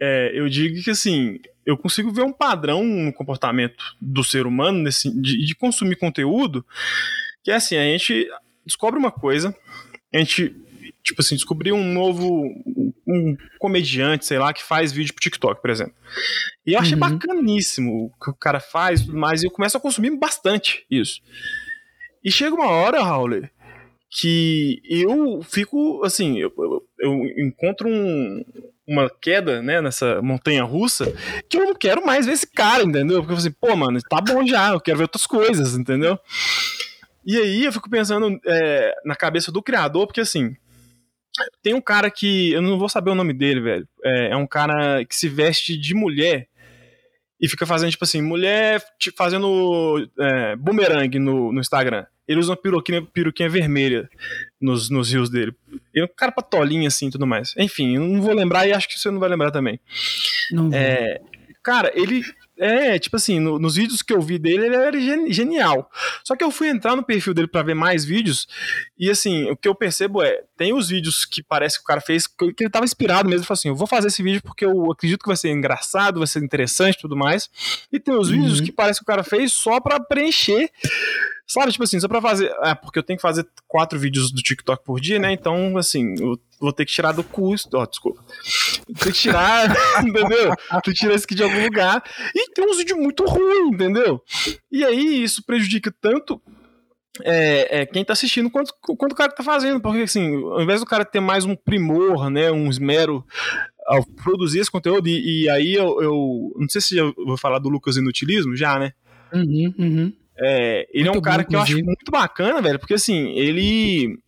[0.00, 4.78] é, eu digo que, assim, eu consigo ver um padrão no comportamento do ser humano
[4.82, 6.64] nesse, de, de consumir conteúdo
[7.44, 8.26] que é assim, a gente
[8.66, 9.54] descobre uma coisa,
[10.12, 10.56] a gente,
[11.04, 12.42] tipo assim, descobriu um novo,
[13.06, 15.94] um comediante, sei lá, que faz vídeo pro TikTok, por exemplo.
[16.66, 17.00] E eu achei Uhum.
[17.00, 20.86] bacaníssimo o que o cara faz, e tudo mais, e eu começo a consumir bastante
[20.90, 21.20] isso.
[22.24, 23.42] E chega uma hora, Raul,
[24.10, 28.44] que eu fico, assim, eu, eu- eu encontro um-
[28.86, 31.12] uma queda, né, nessa montanha russa,
[31.50, 33.18] que eu não quero mais ver esse cara, entendeu?
[33.20, 36.18] Porque eu falo assim, pô, mano, tá bom já, eu quero ver outras coisas, entendeu?
[37.26, 40.54] E aí eu fico pensando é, na cabeça do criador, porque assim,
[41.62, 44.46] tem um cara que, eu não vou saber o nome dele, velho, é, é um
[44.46, 46.48] cara que se veste de mulher
[47.40, 52.06] e fica fazendo, tipo assim, mulher te- fazendo é, boomerang no, no Instagram.
[52.26, 54.08] Ele usa uma peruquinha, peruquinha vermelha
[54.60, 55.54] nos, nos rios dele.
[55.92, 57.52] Ele é um cara patolinho assim e tudo mais.
[57.58, 59.78] Enfim, eu não vou lembrar e acho que você não vai lembrar também.
[60.50, 60.70] Não.
[60.72, 61.20] É,
[61.62, 62.22] cara, ele.
[62.56, 65.90] É, tipo assim, no- nos vídeos que eu vi dele, ele era gen- genial.
[66.22, 68.46] Só que eu fui entrar no perfil dele pra ver mais vídeos,
[68.96, 72.00] e assim, o que eu percebo é: tem os vídeos que parece que o cara
[72.00, 74.92] fez, que ele tava inspirado mesmo, falou assim: eu vou fazer esse vídeo porque eu
[74.92, 77.50] acredito que vai ser engraçado, vai ser interessante e tudo mais.
[77.92, 78.36] E tem os Uhum.
[78.42, 80.70] vídeos que parece que o cara fez só pra preencher.
[81.46, 82.50] Sabe, tipo assim, só pra fazer.
[82.62, 85.32] É, porque eu tenho que fazer quatro vídeos do TikTok por dia, né?
[85.32, 87.76] Então, assim, eu vou ter que tirar do custo.
[87.76, 88.24] Ó, desculpa.
[88.86, 89.68] Tem que tirar,
[90.02, 90.54] entendeu?
[90.56, 92.02] Tem que tirar isso aqui de algum lugar.
[92.34, 94.22] E tem uns vídeos muito ruins, entendeu?
[94.72, 96.40] E aí isso prejudica tanto
[97.22, 99.80] é, é, quem tá assistindo quanto, quanto o cara tá fazendo.
[99.80, 102.50] Porque, assim, ao invés do cara ter mais um primor, né?
[102.50, 103.24] Um esmero
[103.86, 106.52] ao produzir esse conteúdo, e, e aí eu, eu.
[106.56, 108.92] Não sei se eu vou falar do Lucas Inutilismo, já, né?
[109.32, 110.12] Uhum, uhum.
[110.38, 113.30] É, ele é um Muito cara bom, que eu acho muito bacana, velho, porque assim,
[113.36, 114.18] ele.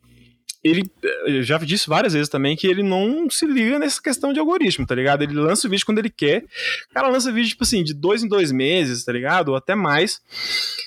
[0.65, 0.83] Ele
[1.27, 4.85] eu já disse várias vezes também que ele não se liga nessa questão de algoritmo,
[4.85, 5.23] tá ligado?
[5.23, 6.43] Ele lança o vídeo quando ele quer.
[6.91, 9.51] O cara lança vídeo, tipo assim, de dois em dois meses, tá ligado?
[9.51, 10.21] Ou até mais.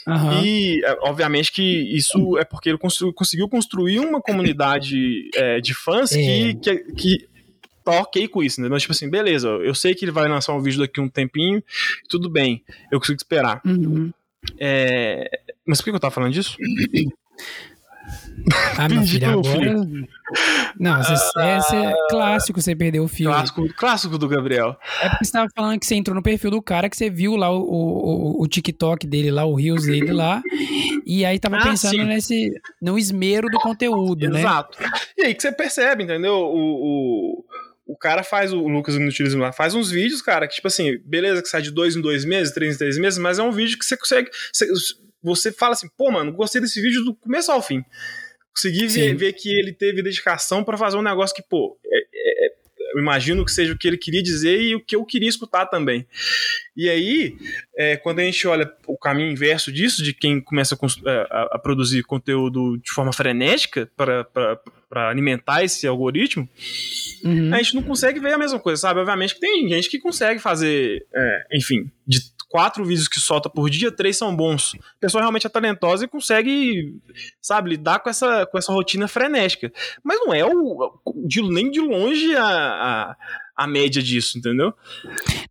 [0.05, 0.43] Aham.
[0.43, 6.09] E, é, obviamente, que isso é porque ele conseguiu construir uma comunidade é, de fãs
[6.09, 6.53] que, É.
[6.55, 7.29] que, que
[7.85, 8.67] tá ok com isso, né?
[8.69, 11.63] Mas, tipo assim, beleza, eu sei que ele vai lançar um vídeo daqui um tempinho,
[12.09, 13.61] tudo bem, eu consigo esperar.
[13.65, 14.11] Uhum.
[14.59, 15.29] É,
[15.65, 16.57] Mas por que eu tava falando disso?
[18.77, 19.87] Ah, meu filho, agora.
[20.79, 23.33] Não, você, é, você- clássico você perdeu o aí.
[23.33, 24.77] Clássico, clássico do Gabriel.
[25.01, 27.35] É porque você tava falando que você entrou no perfil do cara, que você viu
[27.35, 30.41] lá o, o, o TikTok dele lá, o Reels dele lá,
[31.05, 32.05] e aí tava Ah, pensando sim.
[32.05, 34.39] nesse, no esmero do conteúdo, né?
[34.39, 34.77] Exato.
[35.17, 36.33] E aí que você percebe, entendeu?
[36.35, 36.55] O,
[37.39, 37.45] o,
[37.91, 41.41] o cara faz, o Lucas Inutilismo lá, faz uns vídeos, cara, que tipo assim, beleza
[41.41, 43.79] que sai de dois em dois meses, três em três meses, mas é um vídeo
[43.79, 44.29] que você consegue.
[44.53, 44.67] Você,
[45.21, 47.83] você fala assim, pô, mano, gostei desse vídeo do começo ao fim.
[48.55, 52.03] Consegui ver, ver que ele teve dedicação pra fazer um negócio que, pô, é-
[52.93, 55.65] eu imagino que seja o que ele queria dizer e o que eu queria escutar
[55.65, 56.05] também.
[56.75, 57.37] E aí,
[57.77, 61.49] é, quando a gente olha o caminho inverso disso, de quem começa a, é, a-
[61.53, 66.47] a produzir conteúdo de forma frenética para alimentar esse algoritmo,
[67.23, 67.53] Uhum.
[67.53, 68.99] a gente não consegue ver a mesma coisa, sabe?
[68.99, 72.19] Obviamente que tem gente que consegue fazer, é, enfim, de
[72.49, 74.73] quatro vídeos que solta por dia, três são bons.
[74.75, 76.95] A pessoa realmente é talentosa e consegue,
[77.41, 79.71] sabe, lidar com essa, com essa rotina frenética.
[80.03, 83.15] Mas não é o, de- nem de longe a, a,
[83.55, 84.73] a média disso, entendeu?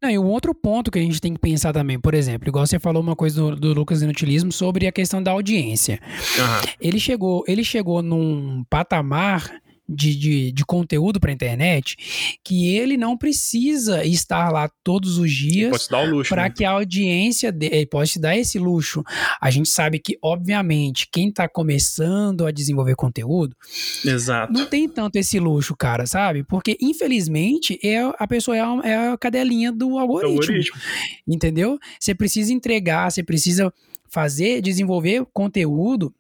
[0.03, 2.67] Não, e um outro ponto que a gente tem que pensar também, por exemplo, igual
[2.67, 6.01] você falou uma coisa do, do Lucas Inutilismo sobre a questão da audiência.
[6.39, 6.61] Aham.
[6.81, 13.17] Ele chegou, ele chegou num patamar de, de, de conteúdo para internet que ele não
[13.17, 15.89] precisa estar lá todos os dias
[16.29, 16.51] para né?
[16.51, 19.03] que a audiência de, pode se dar esse luxo.
[19.41, 23.57] A gente sabe que, obviamente, quem tá começando a desenvolver conteúdo
[24.05, 24.53] Exato.
[24.53, 26.45] não tem tanto esse luxo, cara, sabe?
[26.45, 30.81] Porque, infelizmente, é, a pessoa é a, é a cadelinha do algoritmo, Algoritmo.
[31.27, 31.79] entendeu?
[31.99, 33.73] Você precisa entregar, você precisa
[34.11, 36.13] fazer, desenvolver conteúdo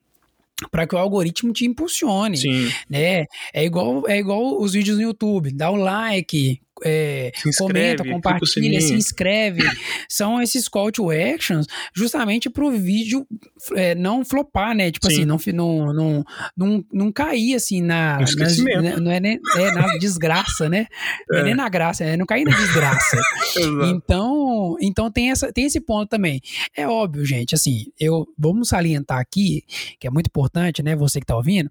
[0.70, 2.68] para que o algoritmo te impulsione Sim.
[2.88, 3.24] né?
[3.52, 8.80] É igual, é igual os vídeos no YouTube, dá o like, é, inscreve, comenta, compartilha,
[8.80, 9.62] se inscreve.
[10.08, 13.26] São esses call to actions justamente pro vídeo
[13.74, 14.90] é, não flopar, né?
[14.90, 15.30] Tipo Sim.
[15.32, 16.24] assim, não, não, não,
[16.56, 18.18] não, não cair assim na.
[18.18, 20.86] na né, não é, nem, é na desgraça, né?
[21.28, 21.44] Não é.
[21.44, 23.20] nem na graça, é não cair na desgraça.
[23.88, 26.40] então, então tem, essa, tem esse ponto também.
[26.76, 29.64] É óbvio, gente, assim, eu vamos salientar aqui,
[29.98, 30.94] que é muito importante, né?
[30.96, 31.70] Você que tá ouvindo,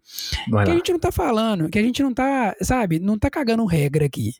[0.49, 0.75] Vai que lá.
[0.75, 4.05] a gente não tá falando, que a gente não tá, sabe, não tá cagando regra
[4.05, 4.33] aqui.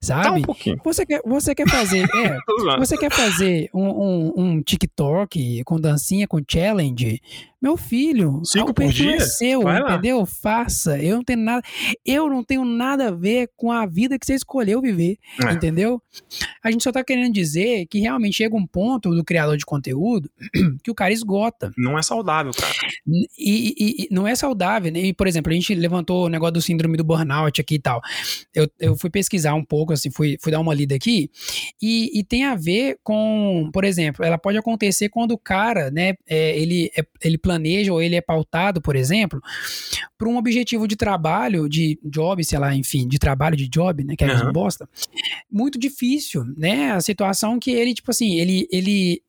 [0.00, 0.11] Sabe?
[0.20, 0.42] Tá um.
[0.84, 2.38] Você quer, você quer fazer, é,
[2.78, 7.20] você quer fazer um, um, um TikTok com dancinha, com challenge,
[7.62, 10.26] meu filho, Cinco o perfil é seu, entendeu?
[10.26, 10.98] Faça.
[10.98, 11.62] Eu não tenho nada,
[12.04, 15.52] eu não tenho nada a ver com a vida que você escolheu viver, é.
[15.52, 16.02] entendeu?
[16.60, 20.28] A gente só tá querendo dizer que realmente chega um ponto do criador de conteúdo
[20.82, 21.70] que o cara esgota.
[21.78, 22.74] Não é saudável, cara.
[23.06, 24.90] E, e, e não é saudável.
[24.90, 24.98] Né?
[24.98, 28.00] E, por exemplo, a gente levantou o negócio do síndrome do burnout aqui e tal.
[28.52, 31.30] Eu, eu fui pesquisar um pouco, assim, fui, fui dar uma lida aqui,
[31.80, 36.14] e, e tem a ver com, por exemplo, ela pode acontecer quando o cara, né,
[36.26, 37.51] é, ele, é, ele planeja
[37.92, 39.40] ou ele é pautado, por exemplo,
[40.18, 44.16] por um objetivo de trabalho, de job, sei lá, enfim, de trabalho, de job, né,
[44.16, 44.52] que é uhum.
[44.52, 44.88] bosta,
[45.50, 49.22] muito difícil, né, a situação que ele, tipo assim, ele, ele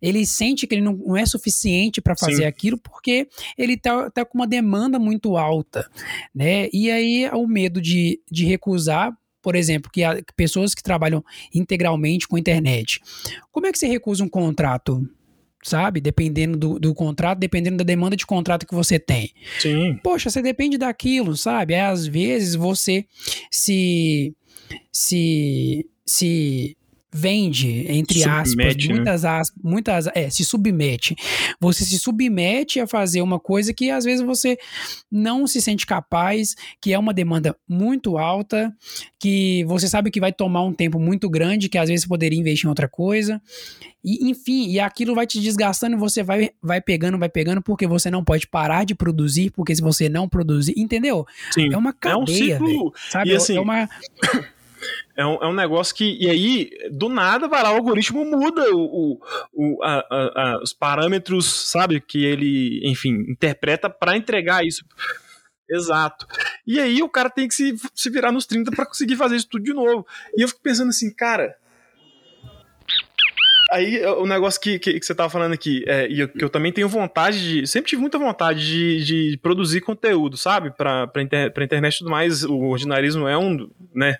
[0.00, 2.44] ele sente que ele não, não é suficiente para fazer Sim.
[2.44, 5.88] aquilo porque ele tá, tá, com uma demanda muito alta,
[6.34, 6.68] né?
[6.72, 12.26] E aí o medo de, de recusar, por exemplo, que, a, pessoas que trabalham integralmente
[12.26, 13.00] com internet.
[13.52, 15.06] Como é que você recusa um contrato?
[15.62, 16.00] Sabe?
[16.00, 19.32] Dependendo do, do contrato, dependendo da demanda de contrato que você tem.
[19.58, 19.98] Sim.
[20.02, 21.74] Poxa, você depende daquilo, sabe?
[21.74, 23.04] Às vezes você
[23.50, 24.34] se
[24.92, 26.76] se se
[27.12, 28.94] vende, entre submete, aspas, né?
[28.94, 31.16] muitas aspas, muitas, é, se submete.
[31.60, 34.56] Você se submete a fazer uma coisa que às vezes você
[35.10, 38.72] não se sente capaz, que é uma demanda muito alta,
[39.18, 42.66] que você sabe que vai tomar um tempo muito grande, que às vezes poderia investir
[42.66, 43.40] em outra coisa.
[44.02, 47.86] E, enfim, e aquilo vai te desgastando e você vai, vai pegando, vai pegando, porque
[47.86, 51.26] você não pode parar de produzir, porque se você não produzir, entendeu?
[51.50, 51.72] Sim.
[51.72, 53.34] É uma cadeia, é um ciclo, véio, sabe?
[53.34, 53.88] Assim, é uma
[55.16, 56.16] é um, é um negócio que.
[56.20, 59.20] E aí, do nada, vai lá, o algoritmo muda o,
[59.52, 62.00] o, a, a, a, os parâmetros, sabe?
[62.00, 64.84] Que ele, enfim, interpreta para entregar isso.
[65.70, 66.26] Exato.
[66.66, 69.48] E aí o cara tem que se, se virar nos 30 para conseguir fazer isso
[69.48, 70.04] tudo de novo.
[70.36, 71.56] E eu fico pensando assim, cara.
[73.70, 76.50] Aí o negócio que, que, que você tava falando aqui, é, e eu, que eu
[76.50, 77.66] também tenho vontade de.
[77.68, 80.72] Sempre tive muita vontade de, de produzir conteúdo, sabe?
[80.72, 82.42] Pra, pra, inter, pra internet e tudo mais.
[82.42, 83.70] O ordinarismo é um.
[83.94, 84.16] né?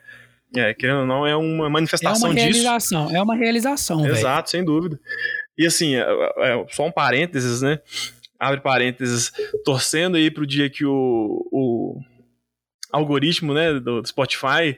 [0.57, 2.27] É, querendo ou não, é uma manifestação disso.
[2.27, 3.17] É uma realização, disso.
[3.17, 4.51] é uma realização, Exato, véio.
[4.51, 4.99] sem dúvida.
[5.57, 7.79] E assim, é, é, só um parênteses, né?
[8.39, 9.31] Abre parênteses,
[9.65, 12.01] torcendo aí pro dia que o, o
[12.91, 14.77] algoritmo, né, do Spotify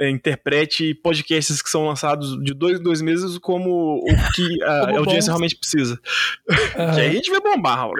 [0.00, 4.96] é, interprete podcasts que são lançados de dois em dois meses como o que a
[4.98, 6.00] audiência realmente precisa.
[6.48, 6.94] Uhum.
[6.94, 7.94] que aí a gente vai bombar, Raul.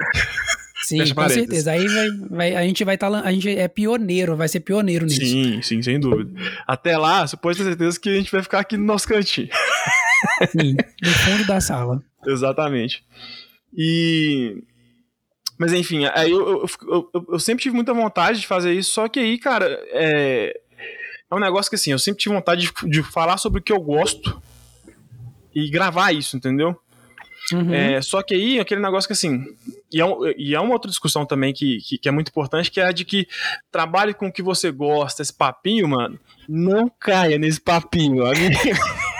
[0.83, 1.63] Sim, Fecha com parênteses.
[1.63, 1.71] certeza.
[1.71, 3.09] Aí vai, vai, a gente vai estar.
[3.09, 5.25] Tá, a gente é pioneiro, vai ser pioneiro nisso.
[5.25, 6.31] Sim, sim, sem dúvida.
[6.67, 9.49] Até lá, você pode ter certeza que a gente vai ficar aqui no nosso cantinho.
[10.49, 12.03] Sim, no fundo da sala.
[12.27, 13.03] Exatamente.
[13.73, 14.63] E.
[15.57, 16.65] Mas enfim, aí eu, eu,
[17.13, 20.59] eu, eu, sempre tive muita vontade de fazer isso, só que aí, cara, é,
[21.31, 23.71] é um negócio que assim, eu sempre tive vontade de, de falar sobre o que
[23.71, 24.41] eu gosto
[25.53, 26.77] e gravar isso, entendeu?
[27.53, 27.73] Uhum.
[27.73, 29.45] É, só que aí, aquele negócio que assim.
[29.91, 32.71] E é, um, e é uma outra discussão também que, que, que, é muito importante,
[32.71, 33.27] que é a de que
[33.71, 36.19] trabalhe com o que você gosta, esse papinho, mano.
[36.49, 38.55] Não caia nesse papinho, amigo.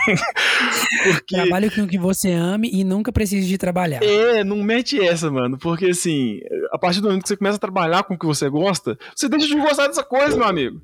[1.04, 1.36] porque...
[1.36, 4.02] Trabalhe com o que você ame e nunca precise de trabalhar.
[4.02, 5.56] É, não mete essa, mano.
[5.58, 6.40] Porque assim,
[6.72, 9.28] a partir do momento que você começa a trabalhar com o que você gosta, você
[9.28, 10.80] deixa de gostar dessa coisa, meu amigo.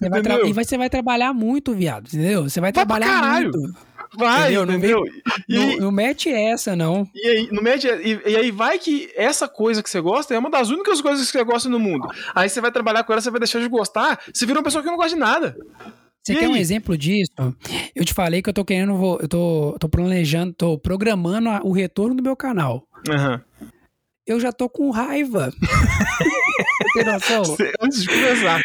[0.00, 2.44] Você vai e você vai trabalhar muito, viado, entendeu?
[2.44, 3.58] Você vai, vai trabalhar muito.
[4.16, 4.76] Vai, entendeu?
[4.76, 5.04] entendeu?
[5.48, 7.08] Não, não, não, mete essa, não.
[7.14, 10.38] E aí, não mete, e, e, aí vai que essa coisa que você gosta é
[10.38, 12.08] uma das únicas coisas que você gosta no mundo.
[12.34, 14.82] Aí você vai trabalhar com ela, você vai deixar de gostar, você vira uma pessoa
[14.82, 15.56] que não gosta de nada.
[16.24, 16.50] Você e quer aí?
[16.50, 17.32] um exemplo disso?
[17.94, 21.72] Eu te falei que eu tô querendo, vou, eu tô, tô planejando, tô programando o
[21.72, 22.82] retorno do meu canal.
[23.08, 23.68] Uhum.
[24.26, 25.52] Eu já tô com raiva.
[26.94, 27.42] Tem noção?
[27.80, 28.60] Antes de começar.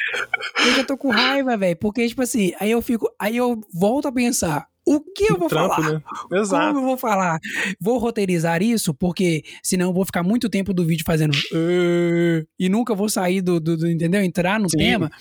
[0.65, 1.77] Eu já tô com raiva, velho.
[1.77, 3.07] Porque, tipo assim, aí eu fico.
[3.19, 5.93] Aí eu volto a pensar o que eu vou Trampo, falar?
[5.93, 6.01] Né?
[6.33, 6.67] Exato.
[6.67, 7.39] Como eu vou falar?
[7.79, 11.37] Vou roteirizar isso, porque senão eu vou ficar muito tempo do vídeo fazendo
[12.59, 14.23] e nunca vou sair do, do, do entendeu?
[14.23, 14.77] Entrar no Sim.
[14.77, 15.11] tema.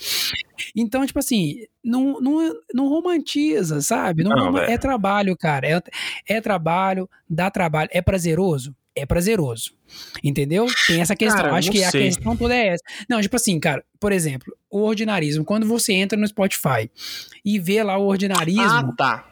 [0.75, 4.23] Então, tipo assim, não, não, não romantiza, sabe?
[4.23, 5.67] Não, não é trabalho, cara.
[5.67, 5.81] É,
[6.35, 7.89] é trabalho, dá trabalho.
[7.91, 8.75] É prazeroso?
[8.95, 9.71] é prazeroso.
[10.23, 10.67] Entendeu?
[10.87, 11.43] Tem essa questão.
[11.43, 12.05] Cara, Acho que a sei.
[12.05, 12.83] questão toda é essa.
[13.09, 15.45] Não, tipo assim, cara, por exemplo, o ordinarismo.
[15.45, 16.89] Quando você entra no Spotify
[17.43, 19.30] e vê lá o ordinarismo, Ah, tá.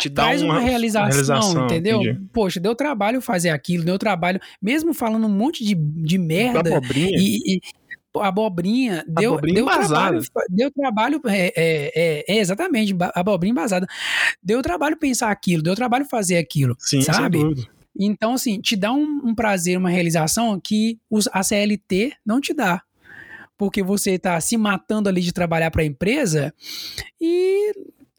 [0.00, 2.02] Te dá traz uma, realização, entendeu?
[2.02, 2.20] entendi.
[2.32, 6.60] Poxa, deu trabalho fazer aquilo, deu trabalho, mesmo falando um monte de, de Da merda
[6.60, 7.18] abobrinha.
[7.18, 7.60] e, e-
[8.16, 9.88] abobrinha, deu, Abobrinha deu embasada.
[9.88, 13.86] trabalho, deu trabalho, é, é, é, é, exatamente, abobrinha embasada.
[14.42, 17.40] Deu trabalho pensar aquilo, deu trabalho fazer aquilo, Sim, sabe?
[17.98, 22.52] Então, assim, te dá um, um prazer, uma realização que os, a CLT não te
[22.52, 22.82] dá.
[23.56, 26.52] Porque você tá se matando ali de trabalhar para a empresa
[27.20, 27.72] e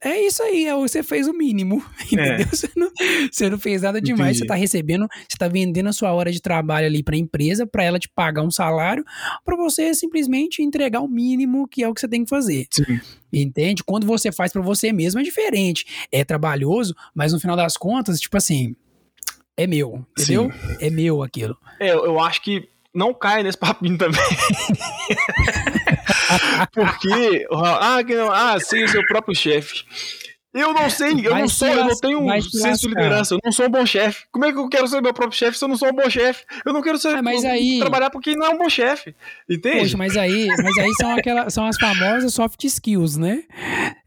[0.05, 2.47] é isso aí, é, você fez o mínimo, entendeu?
[2.47, 2.91] Você, não,
[3.31, 4.29] você não fez nada demais, É.
[4.29, 4.39] Entendi.
[4.39, 7.65] você tá recebendo, você tá vendendo a sua hora de trabalho ali para a empresa,
[7.65, 9.03] para ela te pagar um salário,
[9.43, 12.67] para você simplesmente entregar o mínimo que é o que você tem que fazer.
[12.71, 12.99] Sim.
[13.33, 13.83] Entende?
[13.83, 15.85] Quando você faz para você mesmo é diferente.
[16.11, 18.75] É trabalhoso, mas no final das contas, tipo assim,
[19.57, 20.51] é meu, entendeu?
[20.79, 21.57] É meu aquilo.
[21.79, 24.21] É, eu eu acho que não cai nesse papinho também.
[26.71, 29.83] Porque, ah, não, ah, seja seu próprio chefe.
[30.53, 33.33] Eu não sei, eu Vai não sou, eu não tenho um se senso de liderança,
[33.35, 34.23] eu não sou um bom chefe.
[34.31, 36.09] Como é que eu quero ser meu próprio chefe se eu não sou um bom
[36.09, 36.45] chefe?
[36.65, 39.13] Eu não quero ser Ah, mas aí- trabalhar por quem não é um bom chefe.
[39.49, 39.79] Entende?
[39.79, 43.43] Poxa, mas aí, mas aí são, aquela, são as famosas soft skills, né?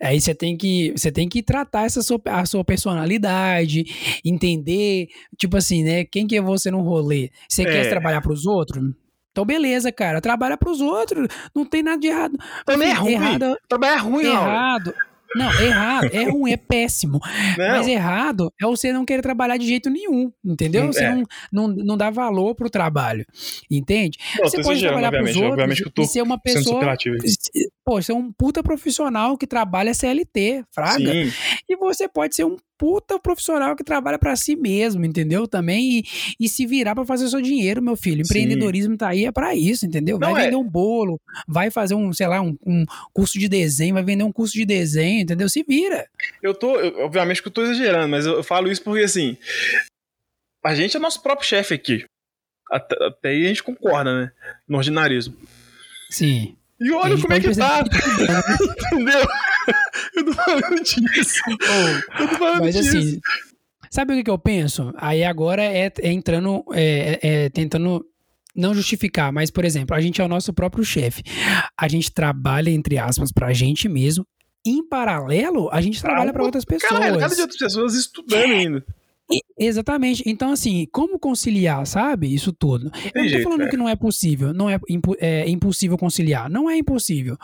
[0.03, 3.85] Aí você tem que, você tem que tratar essa sua, a sua personalidade,
[4.25, 6.07] entender, tipo assim, né?
[6.07, 7.31] Quem que é você no rolê?
[7.47, 7.66] Você É.
[7.66, 8.83] quer trabalhar pros outros?
[9.33, 10.20] Então, beleza, cara.
[10.20, 11.29] Trabalha pros outros.
[11.55, 12.37] Não tem nada de errado.
[12.64, 13.12] Também é ruim.
[13.12, 14.95] Errado, Também é ruim, errado.
[15.35, 16.09] Não, errado.
[16.12, 17.20] É ruim, é péssimo.
[17.57, 17.68] Não.
[17.68, 20.87] Mas errado é você não querer trabalhar de jeito nenhum, entendeu?
[20.87, 21.14] Você É.
[21.14, 23.26] não, não, não dá valor pro trabalho,
[23.70, 24.18] entende?
[24.39, 26.97] Não, você pode trabalhar pros obviamente, outros e ser uma pessoa...
[27.85, 31.12] Pô, você é um puta profissional que trabalha CLT, fraga.
[31.12, 31.31] Sim,
[31.68, 35.49] E você pode ser um puta profissional que trabalha pra si mesmo, entendeu?
[35.49, 36.05] Também e,
[36.39, 38.24] e se virar pra fazer o seu dinheiro, meu filho.
[38.24, 38.31] Sim.
[38.39, 40.18] Empreendedorismo tá aí é pra isso, entendeu?
[40.18, 43.49] Vai Não, é- vender um bolo, vai fazer um, sei lá, um, um curso de
[43.49, 45.49] desenho, vai vender um curso de desenho, entendeu?
[45.49, 46.07] Se vira.
[46.43, 49.37] eu tô, eu- obviamente que eu tô exagerando, mas eu, eu falo isso porque assim,
[50.64, 52.05] a gente é nosso próprio chefe aqui.
[52.70, 54.33] Até, até aí a gente concorda, né?
[54.68, 55.35] No ordinarismo.
[56.11, 56.55] Sim.
[56.81, 57.83] E olha como é que tá,
[58.93, 59.26] entendeu?
[60.14, 61.41] Eu tô falando disso.
[62.20, 62.97] Eu tô falando Mas disso.
[62.97, 63.20] assim,
[63.91, 64.93] sabe o que, que eu penso?
[64.97, 68.05] Aí agora é, é entrando, é, é- é tentando
[68.55, 71.22] não justificar, mas, por exemplo, a gente é o nosso próprio chefe.
[71.76, 74.24] A gente trabalha, entre aspas, pra gente mesmo.
[74.66, 76.93] Em paralelo, a gente trabalha pra outras pessoas.
[76.93, 78.85] Caralho, cada de outras pessoas estudando ainda.
[79.59, 80.22] Exatamente.
[80.26, 82.33] Então, assim, como conciliar, sabe?
[82.33, 82.87] Isso tudo.
[82.87, 83.68] Eu não tô jeito, falando é.
[83.68, 86.49] que não é possível, não é, impo- é impossível conciliar.
[86.49, 87.37] Não é impossível.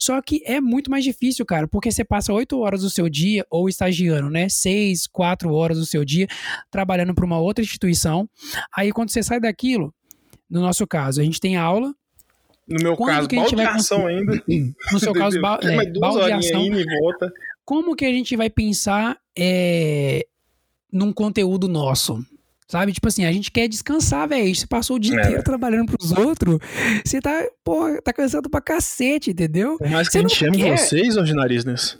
[0.00, 3.44] Só que é muito mais difícil, cara, porque você passa oito horas do seu dia,
[3.50, 4.48] ou estagiando, né?
[4.48, 6.28] Seis, quatro horas do seu dia,
[6.70, 8.28] trabalhando para uma outra instituição.
[8.76, 9.92] Aí, quando você sai daquilo,
[10.48, 11.92] no nosso caso, a gente tem aula,
[12.68, 14.42] No meu Quando caso, gente vai baldeação ainda.
[14.92, 16.62] no seu caso, ba Tem é, baldeação.
[17.64, 20.24] como que a gente vai pensar é,
[20.92, 22.24] num conteúdo nosso?
[22.68, 22.92] Sabe?
[22.92, 24.54] Tipo assim, a gente quer descansar, velho.
[24.54, 25.22] Você passou o dia É.
[25.24, 26.58] inteiro trabalhando pros outros.
[27.04, 29.76] Você tá, porra, tá cansado pra cacete, entendeu?
[29.76, 30.78] Por mais que Você a gente chame quer?
[30.78, 31.98] vocês, ordinaristas.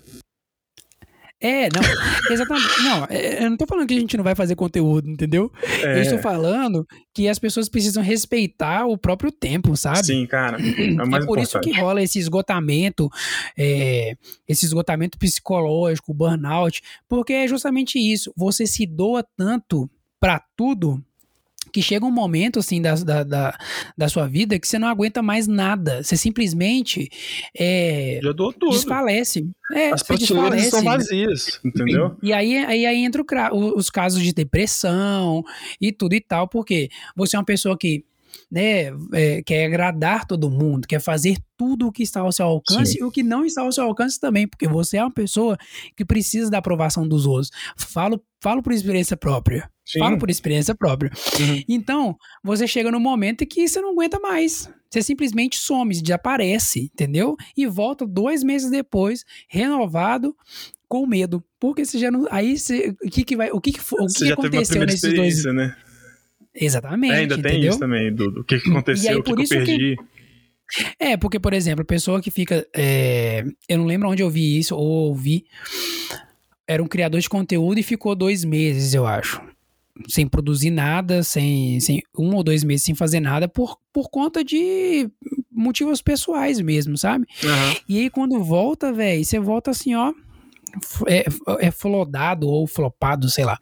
[1.42, 1.82] É, não,
[2.30, 2.82] exatamente.
[2.84, 5.52] Não, é, eu não tô falando que a gente não vai fazer conteúdo, entendeu?
[5.82, 10.06] É, Eu estou falando que as pessoas precisam respeitar o próprio tempo, sabe?
[10.06, 10.58] Sim, cara.
[10.60, 11.64] É é por isso importante.
[11.64, 13.10] que rola esse esgotamento,
[13.58, 14.16] é,
[14.46, 18.32] esse esgotamento psicológico, burnout, porque é justamente isso.
[18.36, 19.90] Você se doa tanto
[20.20, 21.02] pra tudo
[21.72, 23.58] que chega um momento assim da, da, da,
[23.96, 26.02] da sua vida que você não aguenta mais nada.
[26.02, 27.08] Você simplesmente
[27.58, 28.72] é, Já dou tudo.
[28.72, 29.46] desfalece.
[29.72, 32.16] É, As prateleiras estão vazias, entendeu?
[32.22, 35.42] E aí, aí, aí entra o- os casos de depressão
[35.80, 38.04] e tudo e tal, porque você é uma pessoa que
[38.52, 42.92] né, é, quer agradar todo mundo, quer fazer tudo o que está ao seu alcance
[42.92, 42.98] Sim.
[43.00, 45.56] e o que não está ao seu alcance também, porque você é uma pessoa
[45.96, 47.50] que precisa da aprovação dos outros.
[47.78, 49.70] Falo, falo por experiência própria.
[49.86, 50.00] Sim.
[50.00, 51.10] Falo por experiência própria.
[51.40, 51.62] Uhum.
[51.66, 54.68] Então, você chega no momento em que você não aguenta mais.
[54.90, 57.34] Você simplesmente some, desaparece, entendeu?
[57.56, 60.36] E volta dois meses depois, renovado,
[60.86, 61.42] com medo.
[61.58, 62.26] Porque você já não.
[62.30, 62.94] Aí você.
[63.02, 63.50] O que, que vai.
[63.50, 65.44] O que, que, o que, que já teve uma aconteceu nesses dois.
[65.46, 65.74] né?
[66.54, 67.12] Exatamente.
[67.12, 67.70] É, ainda tem entendeu?
[67.70, 69.96] isso também, do, do que, que aconteceu, aí, o que, que eu isso que- perdi.
[70.98, 72.66] É, porque, por exemplo, a pessoa que fica.
[72.74, 75.44] é, eu não lembro onde eu vi isso, ou ouvi.
[76.66, 79.42] Era um criador de conteúdo e ficou dois meses, eu acho.
[80.08, 84.42] Sem produzir nada, sem, sem um ou dois meses sem fazer nada, por, por conta
[84.42, 85.10] de
[85.50, 87.26] motivos pessoais mesmo, sabe?
[87.44, 87.76] Aham.
[87.88, 90.12] E aí, quando volta, velho, você volta assim, ó.
[91.06, 91.26] É,
[91.60, 93.58] é flodado ou flopado, sei lá.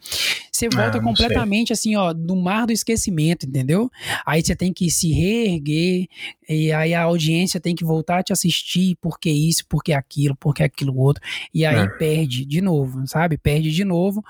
[0.51, 3.91] Você volta ah, completamente assim, ó, no mar do esquecimento, entendeu?
[4.27, 6.09] Aí você tem que se reerguer,
[6.49, 10.63] e aí a audiência tem que voltar a te assistir, porque isso, porque aquilo, porque
[10.63, 11.23] aquilo outro,
[11.55, 11.87] e aí é.
[11.87, 13.39] perde de novo, sabe?
[13.39, 14.25] Perde de novo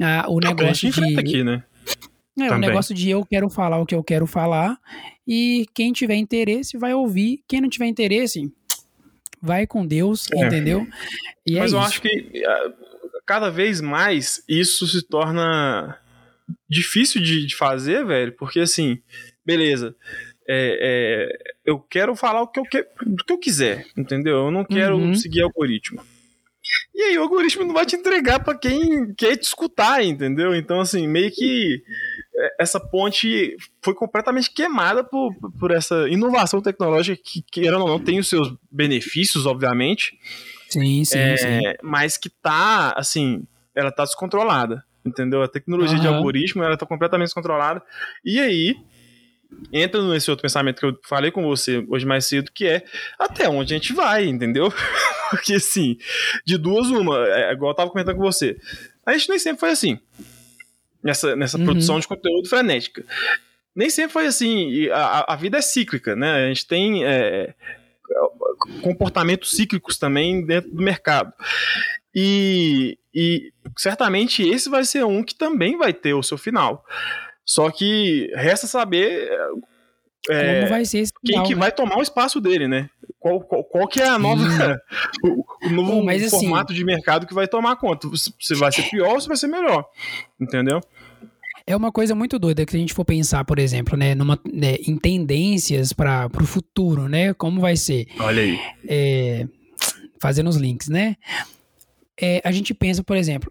[0.00, 1.18] ah, o negócio de...
[1.18, 1.62] Aqui, né?
[2.38, 2.68] É, Também.
[2.68, 4.78] o negócio de eu quero falar o que eu quero falar,
[5.26, 8.52] e quem tiver interesse vai ouvir, quem não tiver interesse,
[9.40, 10.46] vai com Deus, é.
[10.46, 10.86] entendeu?
[11.46, 11.88] E é Mas é eu isso.
[11.88, 12.72] acho que ah,
[13.26, 15.98] cada vez mais isso se torna
[16.68, 18.98] difícil de, de fazer, velho, porque assim,
[19.44, 19.94] beleza.
[20.48, 24.44] É, é, eu quero falar o que eu, que, o que eu quiser, entendeu?
[24.44, 25.14] Eu não quero uhum.
[25.14, 26.00] seguir algoritmo.
[26.94, 30.54] E aí o algoritmo não vai te entregar para quem quer te escutar, entendeu?
[30.54, 31.82] Então, assim, meio que
[32.36, 38.00] é, essa ponte foi completamente queimada por, por essa inovação tecnológica que, querendo ou não,
[38.00, 40.16] tem os seus benefícios, obviamente.
[40.68, 41.60] Sim, sim, é, sim.
[41.82, 43.44] Mas que tá, assim,
[43.74, 45.42] ela tá descontrolada, entendeu?
[45.42, 46.02] A tecnologia uhum.
[46.02, 47.82] de algoritmo, ela tá completamente descontrolada.
[48.24, 48.76] E aí,
[49.72, 52.84] entra nesse outro pensamento que eu falei com você hoje mais cedo, que é
[53.18, 54.72] até onde a gente vai, entendeu?
[55.30, 55.96] Porque, assim,
[56.44, 58.56] de duas uma, é, igual eu tava comentando com você,
[59.04, 59.98] a gente nem sempre foi assim
[61.06, 61.64] nessa, nessa uhum.
[61.64, 63.04] produção de conteúdo frenética.
[63.74, 66.46] Nem sempre foi assim, a, a vida é cíclica, né?
[66.46, 67.54] A gente tem é,
[68.82, 71.32] comportamentos cíclicos também dentro do mercado.
[72.14, 76.84] E, e certamente esse vai ser um que também vai ter o seu final.
[77.44, 79.30] Só que resta saber
[80.28, 81.60] é, como vai ser esse final, quem que né?
[81.60, 82.90] vai tomar o espaço dele, né?
[83.18, 84.42] Qual, qual, qual que é a nova
[85.22, 88.08] o, o, novo Bom, assim, formato assim, de mercado que vai tomar conta?
[88.14, 89.84] Se vai ser pior ou se vai ser melhor,
[90.40, 90.80] entendeu?
[91.66, 94.76] É uma coisa muito doida que a gente for pensar, por exemplo, né, numa, né,
[94.86, 97.34] em tendências para o futuro, né?
[97.34, 98.06] Como vai ser?
[98.20, 98.58] Olha aí.
[98.86, 99.48] É,
[100.20, 101.16] fazendo os links, né?
[102.20, 103.50] É, a gente pensa, por exemplo,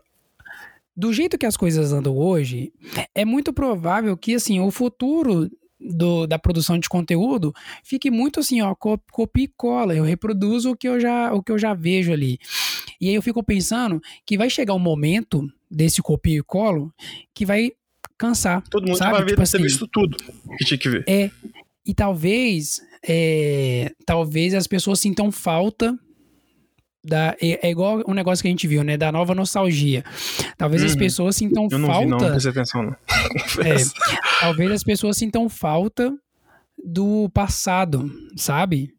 [0.95, 2.72] do jeito que as coisas andam hoje,
[3.13, 7.53] é muito provável que assim o futuro do, da produção de conteúdo
[7.84, 9.93] fique muito assim, ó, copia e cola.
[9.93, 12.39] Eu reproduzo o que eu já o que eu já vejo ali.
[12.99, 16.93] E aí eu fico pensando que vai chegar um momento desse copia e colo
[17.34, 17.74] que vai
[18.18, 18.63] cansar.
[18.70, 19.11] Todo mundo sabe?
[19.11, 20.18] vai ver tipo assim, visto tudo
[20.57, 21.03] que tinha que ver.
[21.07, 21.30] É.
[21.86, 25.97] E talvez, é, talvez as pessoas sintam falta
[27.03, 28.97] da, é, é, igual um negócio que a gente viu, né?
[28.97, 30.03] Da nova nostalgia.
[30.57, 32.05] Talvez as pessoas sintam Eu não falta.
[32.05, 32.95] Vi, não, não atenção, não.
[33.63, 33.76] é,
[34.39, 36.11] talvez as pessoas sintam falta
[36.84, 38.95] do passado, sabe?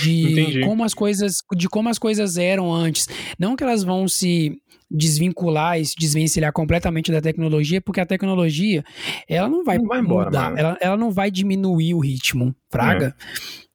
[0.00, 0.60] De Entendi.
[0.60, 3.08] como as coisas, de como as coisas eram antes.
[3.38, 4.56] Não que elas vão se
[4.90, 8.84] desvincular e se desvencilhar completamente da tecnologia, porque a tecnologia,
[9.26, 13.16] ela não vai, não vai embora, mudar, ela, ela não vai diminuir o ritmo, praga.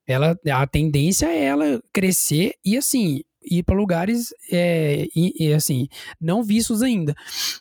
[0.08, 0.14] É.
[0.14, 5.88] Ela, a tendência é ela crescer e assim, ir para lugares é, e, e, assim
[6.20, 7.16] não vistos ainda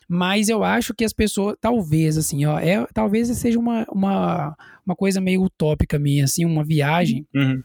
[0.07, 4.55] mas eu acho que as pessoas talvez assim ó é talvez seja uma, uma,
[4.85, 7.61] uma coisa meio utópica minha assim uma viagem uhum.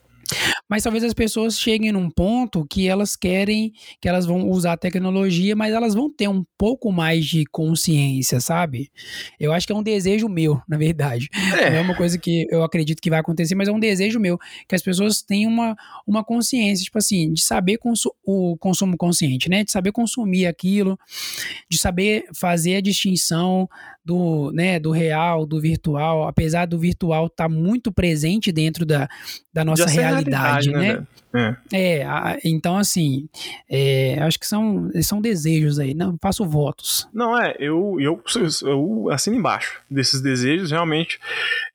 [0.68, 4.76] Mas talvez as pessoas cheguem num ponto que elas querem, que elas vão usar a
[4.76, 8.90] tecnologia, mas elas vão ter um pouco mais de consciência, sabe?
[9.38, 11.28] Eu acho que é um desejo meu, na verdade.
[11.60, 11.70] É.
[11.70, 14.38] Não é uma coisa que eu acredito que vai acontecer, mas é um desejo meu,
[14.68, 15.76] que as pessoas tenham uma,
[16.06, 19.64] uma consciência, tipo assim, de saber consu o consumo consciente, né?
[19.64, 20.98] De saber consumir aquilo,
[21.70, 23.68] de saber fazer a distinção
[24.04, 29.08] do, né, do real, do virtual, apesar do virtual estar tá muito presente dentro da,
[29.52, 31.04] da nossa realidade, realidade, né?
[31.32, 31.56] né?
[31.72, 33.28] É, é a, então assim,
[33.68, 37.08] é, acho que são, são desejos aí, não faço votos.
[37.12, 38.22] Não, é, eu, eu,
[38.62, 41.18] eu assino embaixo desses desejos, realmente,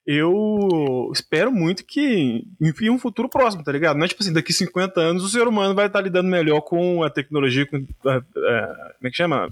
[0.05, 3.97] eu espero muito que em um futuro próximo, tá ligado?
[3.97, 6.61] Não é tipo assim, daqui 50 anos o ser humano vai estar tá lidando melhor
[6.61, 9.49] com a tecnologia, com a, a, como é que chama?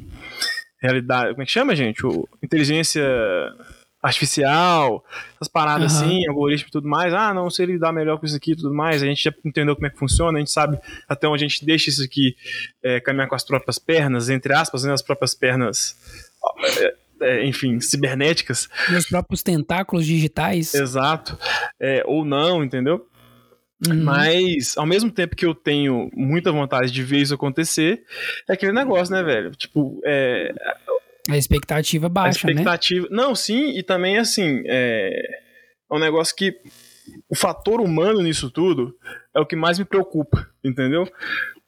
[0.86, 1.32] realidade.
[1.32, 2.06] Como é que chama, gente?
[2.06, 3.04] O, inteligência
[4.06, 5.04] artificial,
[5.36, 6.00] essas paradas uhum.
[6.00, 7.14] assim, algoritmo e tudo mais.
[7.14, 9.34] Ah, não, se ele dá melhor com isso aqui e tudo mais, a gente já
[9.44, 12.36] entendeu como é que funciona, a gente sabe até onde a gente deixa isso aqui
[12.84, 15.96] é, caminhar com as próprias pernas, entre aspas, né, as próprias pernas.
[16.80, 18.70] É, é, enfim, cibernéticas.
[18.96, 20.74] Os próprios tentáculos digitais.
[20.76, 21.38] Exato.
[21.80, 23.08] É, ou não, entendeu?
[23.88, 24.04] Uhum.
[24.04, 28.04] Mas, ao mesmo tempo que eu tenho muita vontade de ver isso acontecer,
[28.50, 29.52] é aquele negócio, né, velho?
[29.52, 30.54] Tipo, é.
[31.30, 33.08] A expectativa baixa, a expectativa...
[33.10, 33.16] né?
[33.16, 35.10] Não, sim, e também, assim, é...
[35.92, 36.60] é um negócio que
[37.30, 38.96] o fator humano nisso tudo
[39.34, 41.08] é o que mais me preocupa, entendeu?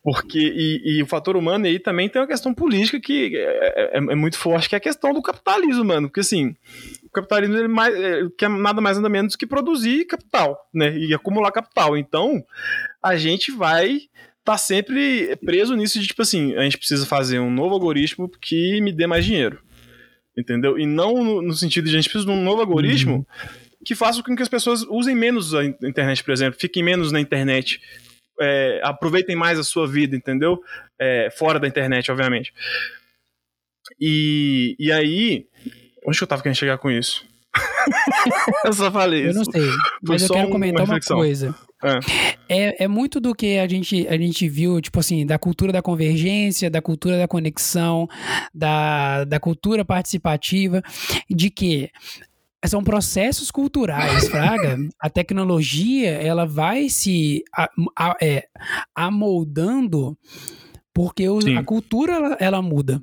[0.03, 3.97] Porque, e, e, o fator humano aí também tem uma questão política que é, é,
[3.97, 6.07] é, muito forte, que é a questão do capitalismo, mano.
[6.07, 6.55] Porque assim,
[7.03, 10.97] o capitalismo ele mais, é, quer nada mais nada menos que produzir capital, né?
[10.97, 11.97] E acumular capital.
[11.97, 12.41] Então,
[13.03, 13.99] a gente vai
[14.47, 18.79] tá sempre preso nisso de tipo assim, a gente precisa fazer um novo algoritmo que
[18.79, 19.59] me dê mais dinheiro.
[20.37, 20.79] entendeu?
[20.79, 23.25] E não no, no sentido de a gente precisa de um novo algoritmo uhum.
[23.83, 27.19] que faça com que as pessoas usem menos a internet, por exemplo, fiquem menos na
[27.19, 27.81] internet,
[28.39, 30.61] é, aproveitem mais a sua vida, entendeu?
[30.97, 32.53] É, fora da internet, obviamente.
[33.99, 35.45] E, e aí,
[36.05, 37.25] onde que eu tava querendo chegar com isso?
[38.63, 39.29] eu só falei isso.
[39.29, 39.69] Eu não sei,
[40.01, 41.53] mas eu quero comentar uma, uma coisa.
[41.83, 41.99] É.
[42.49, 42.83] é.
[42.83, 46.69] É, muito do que a gente, a gente viu, tipo assim, da cultura da convergência,
[46.69, 48.07] da cultura da conexão,
[48.53, 50.81] da, da cultura participativa,
[51.29, 51.89] de que
[52.65, 54.77] são processos culturais, Fraga.
[54.99, 58.47] A tecnologia, ela vai se a, a, é,
[58.95, 60.17] amoldando
[60.97, 62.99] porque o, a cultura, ela, ela muda.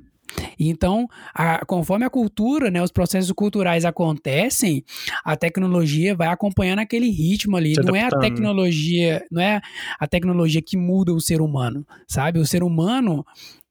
[0.58, 4.84] Então, a, conforme a cultura, né, os processos culturais acontecem,
[5.24, 7.74] a tecnologia vai acompanhando aquele ritmo ali.
[7.74, 9.60] Você não tá é a tecnologia, não é
[9.98, 12.38] a tecnologia que muda o ser humano, sabe?
[12.38, 13.24] O ser humano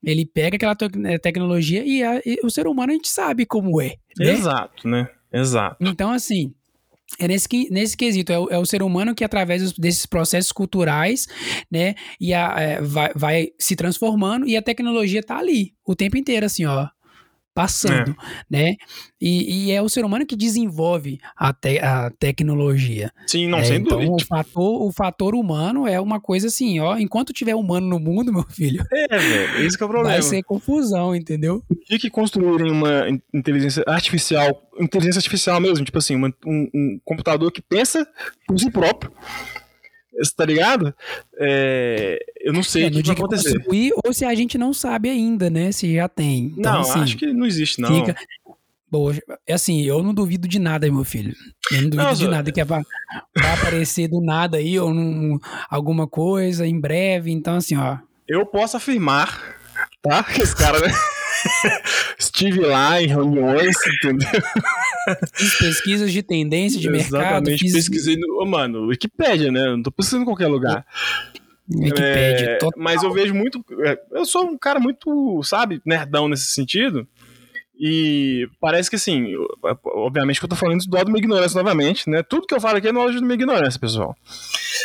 [0.04, 0.90] ele pega aquela te
[1.20, 3.96] tecnologia e, a, e, o ser humano a gente sabe como é.
[4.18, 4.32] Né?
[4.32, 5.08] Exato, né?
[5.32, 5.78] Exato.
[5.80, 6.54] Então, assim,
[7.20, 11.28] é nesse, nesse quesito, é o, é o, ser humano que, através desses processos culturais,
[11.72, 16.18] né, e a, é, vai, vai, se transformando e a tecnologia tá ali o tempo
[16.18, 16.88] inteiro, assim, ó
[17.54, 18.16] passando, é.
[18.50, 18.76] né?
[19.22, 23.12] E, e, é o ser humano que desenvolve a, te, a tecnologia.
[23.28, 24.16] Sim, não, é, sem então, dúvida.
[24.16, 28.32] O fator, o fator humano é uma coisa assim, ó, enquanto tiver humano no mundo,
[28.34, 28.84] meu filho.
[28.92, 30.10] É, velho, esse é o problema.
[30.10, 31.64] Vai ser confusão, entendeu?
[31.70, 37.00] O dia que construírem uma inteligência artificial, inteligência artificial mesmo, tipo assim, uma, um, um
[37.06, 38.08] computador que pensa
[38.48, 39.12] por si próprio,
[40.36, 40.94] tá ligado?
[41.38, 43.56] É, eu não sei é, o que vai acontecer.
[43.56, 45.72] Construir, ou se a gente não sabe ainda, né?
[45.72, 46.54] Se já tem.
[46.58, 47.94] Então, não, assim, acho que não existe, não.
[48.06, 48.16] Fica...
[49.48, 51.34] É assim, eu não duvido de nada, meu filho.
[51.72, 52.84] Eu não duvido não, de nada que é vai
[53.36, 57.32] aparecer do nada aí, ou num, alguma coisa em breve.
[57.32, 57.98] Então, assim, ó.
[58.28, 59.58] Eu posso afirmar,
[60.00, 60.24] tá?
[60.24, 60.94] Que esse cara, né?
[62.18, 64.30] Estive lá em reuniões, entendeu?
[65.34, 67.48] Fiz pesquisas de tendência de Exatamente, mercado.
[67.50, 67.74] Exatamente, fiz...
[67.74, 68.42] pesquisei no.
[68.42, 69.66] Oh, mano, Wikipédia, né?
[69.66, 70.86] Não tô pesquisando em qualquer lugar.
[71.70, 73.64] Wikipédia, é, Mas eu vejo muito.
[73.86, 77.08] É, eu sou um cara muito, sabe, nerdão nesse sentido.
[77.80, 79.34] E parece que assim,
[79.84, 82.22] obviamente que eu tô falando do lado da minha ignorância novamente, né?
[82.22, 84.16] Tudo que eu falo aqui é no da minha ignorância, pessoal.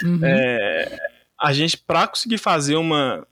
[0.05, 0.21] Uhum.
[0.25, 0.99] É,
[1.39, 3.27] a gente, pra conseguir fazer uma,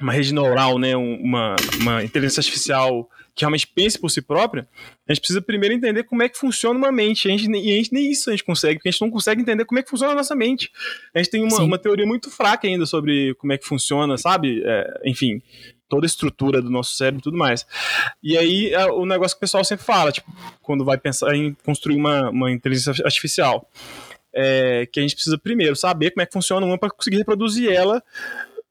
[0.00, 4.66] uma rede neural, né, uma, uma inteligência artificial que realmente pense por si própria,
[5.08, 7.26] a gente precisa primeiro entender como é que funciona uma mente.
[7.26, 9.42] A gente, e a gente nem isso a gente consegue, porque a gente não consegue
[9.42, 10.70] entender como é que funciona a nossa mente.
[11.12, 14.62] A gente tem uma, uma teoria muito fraca ainda sobre como é que funciona, sabe?
[14.64, 15.42] É, enfim,
[15.88, 17.66] toda a estrutura do nosso cérebro e tudo mais.
[18.22, 20.32] E aí é o negócio que o pessoal sempre fala, tipo,
[20.62, 23.68] quando vai pensar em construir uma, uma inteligência artificial.
[24.36, 27.70] É, que a gente precisa primeiro saber como é que funciona uma para conseguir reproduzir
[27.70, 28.02] ela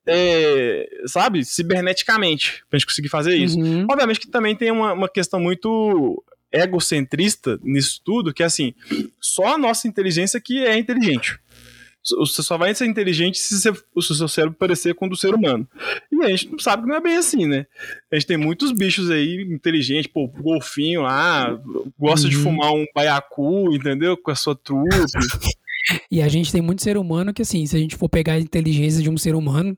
[0.06, 3.58] é, sabe, ciberneticamente, pra gente conseguir fazer isso.
[3.60, 3.86] Uhum.
[3.90, 8.74] Obviamente que também tem uma, uma questão muito egocentrista nisso tudo, que é assim,
[9.20, 11.40] só a nossa inteligência que é inteligente.
[12.20, 15.16] Você só vai ser inteligente se, você, se o seu cérebro parecer com o do
[15.16, 15.66] ser humano.
[16.12, 17.66] E a gente sabe que não é bem assim, né?
[18.12, 21.58] A gente tem muitos bichos aí inteligentes, pô, o golfinho lá,
[21.98, 22.32] gosta uhum.
[22.32, 24.18] de fumar um baiacu, entendeu?
[24.18, 24.90] Com a sua trupe.
[26.10, 28.40] E a gente tem muito ser humano que, assim, se a gente for pegar a
[28.40, 29.78] inteligência de um ser humano.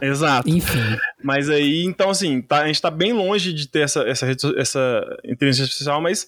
[0.00, 0.48] Exato.
[0.48, 0.96] Enfim.
[1.22, 5.18] Mas aí, então, assim, tá, a gente tá bem longe de ter essa, essa, essa
[5.24, 6.26] inteligência artificial, mas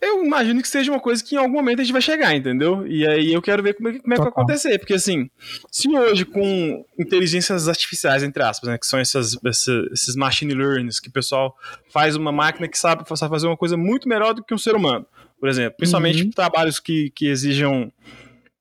[0.00, 2.86] eu imagino que seja uma coisa que em algum momento a gente vai chegar, entendeu?
[2.86, 4.78] E aí eu quero ver como é, como é que vai acontecer.
[4.78, 5.30] Porque, assim,
[5.70, 11.08] se hoje com inteligências artificiais, entre aspas, né, que são essas, esses machine learnings, que
[11.08, 11.56] o pessoal
[11.90, 14.74] faz uma máquina que sabe, sabe fazer uma coisa muito melhor do que um ser
[14.74, 15.06] humano
[15.38, 15.76] por exemplo.
[15.76, 16.30] Principalmente uhum.
[16.30, 17.92] trabalhos que, que exijam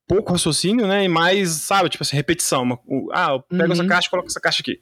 [0.08, 1.04] pouco raciocínio, né?
[1.04, 2.64] E mais, sabe, tipo assim, repetição.
[2.64, 2.80] Uma,
[3.12, 3.72] ah, eu pego uhum.
[3.74, 4.80] essa caixa e coloco essa caixa aqui.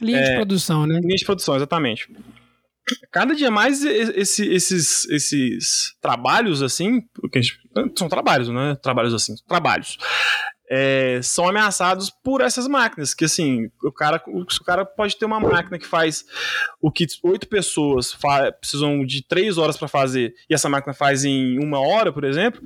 [0.00, 1.00] Linha é, de produção, né?
[1.00, 2.08] Linha de produção, exatamente.
[3.10, 7.40] Cada dia mais esse, esses, esses trabalhos, assim, porque
[7.96, 8.76] são trabalhos, né?
[8.80, 9.98] Trabalhos assim, trabalhos
[10.70, 13.14] é, são ameaçados por essas máquinas.
[13.14, 16.24] Que assim, o cara, o, o cara pode ter uma máquina que faz
[16.80, 18.16] o que oito pessoas
[18.60, 22.60] precisam de três horas para fazer, e essa máquina faz em uma hora, por exemplo.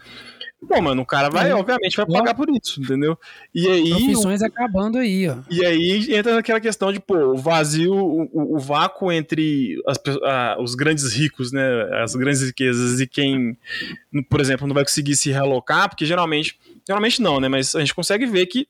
[0.62, 1.54] Bom, mano, o cara vai, é.
[1.54, 3.18] obviamente, vai pagar por isso, entendeu?
[3.54, 3.90] E aí.
[3.90, 5.38] Profissões o, acabando aí, ó.
[5.50, 10.56] E aí entra naquela questão de, pô, o vazio, o, o vácuo entre as, a,
[10.60, 11.62] os grandes ricos, né?
[12.02, 13.56] As grandes riquezas e quem,
[14.28, 16.58] por exemplo, não vai conseguir se realocar, porque geralmente
[16.90, 17.48] Geralmente não, né?
[17.48, 18.66] Mas a gente consegue ver que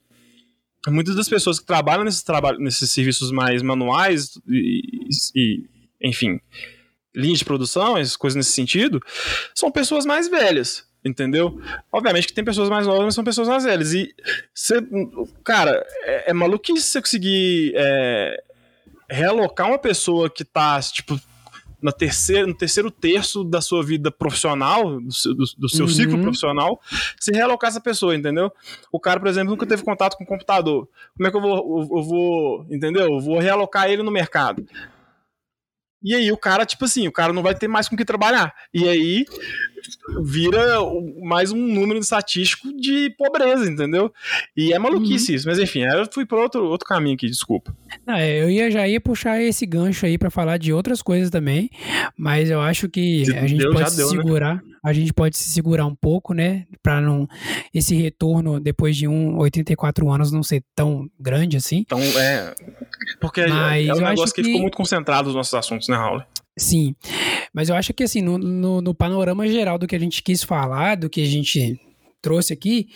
[0.88, 5.64] muitas das pessoas que trabalham nesses, traba nesses serviços mais manuais e, e,
[6.02, 6.38] enfim,
[7.14, 9.00] linhas de produção, essas coisas nesse sentido,
[9.54, 11.60] são pessoas mais velhas, entendeu?
[11.92, 13.92] Obviamente que tem pessoas mais novas, mas são pessoas mais velhas.
[13.92, 14.14] E,
[14.54, 14.76] cê,
[15.44, 18.42] cara, é, é maluquice você conseguir é,
[19.08, 21.18] realocar uma pessoa que tá, tipo,
[21.82, 25.90] na terceira, no terceiro terço da sua vida profissional, do seu, do, do seu uhum.
[25.90, 26.80] ciclo profissional,
[27.18, 28.52] se realocar essa pessoa, entendeu?
[28.92, 30.88] O cara, por exemplo, nunca teve contato com o computador.
[31.16, 33.14] Como é que eu vou, eu, eu vou entendeu?
[33.14, 34.64] Eu vou realocar ele no mercado.
[36.02, 38.54] E aí o cara, tipo assim, o cara não vai ter mais com que trabalhar.
[38.72, 39.26] E aí
[40.22, 40.78] vira
[41.22, 44.12] mais um número estatístico de pobreza, entendeu?
[44.56, 45.36] E é maluquice uhum.
[45.36, 45.48] isso.
[45.48, 47.74] Mas enfim, eu fui para outro, outro caminho aqui, desculpa.
[48.06, 51.30] Não, é, eu ia, já ia puxar esse gancho aí para falar de outras coisas
[51.30, 51.70] também,
[52.16, 54.16] mas eu acho que a gente deu, pode se deu, né?
[54.16, 54.54] segurar.
[54.56, 54.62] Né?
[54.82, 56.66] A gente pode se segurar um pouco, né?
[56.82, 57.28] Para não
[57.72, 61.78] esse retorno depois de um 84 anos não ser tão grande assim.
[61.78, 62.54] Então, é.
[63.20, 66.22] Porque mas é um negócio que, que ficou muito concentrado nos nossos assuntos, né, Raul?
[66.60, 66.94] Sim.
[67.52, 70.42] Mas eu acho que, assim, no, no, no, panorama geral do que a gente quis
[70.42, 71.80] falar, do que a gente
[72.20, 72.88] trouxe aqui,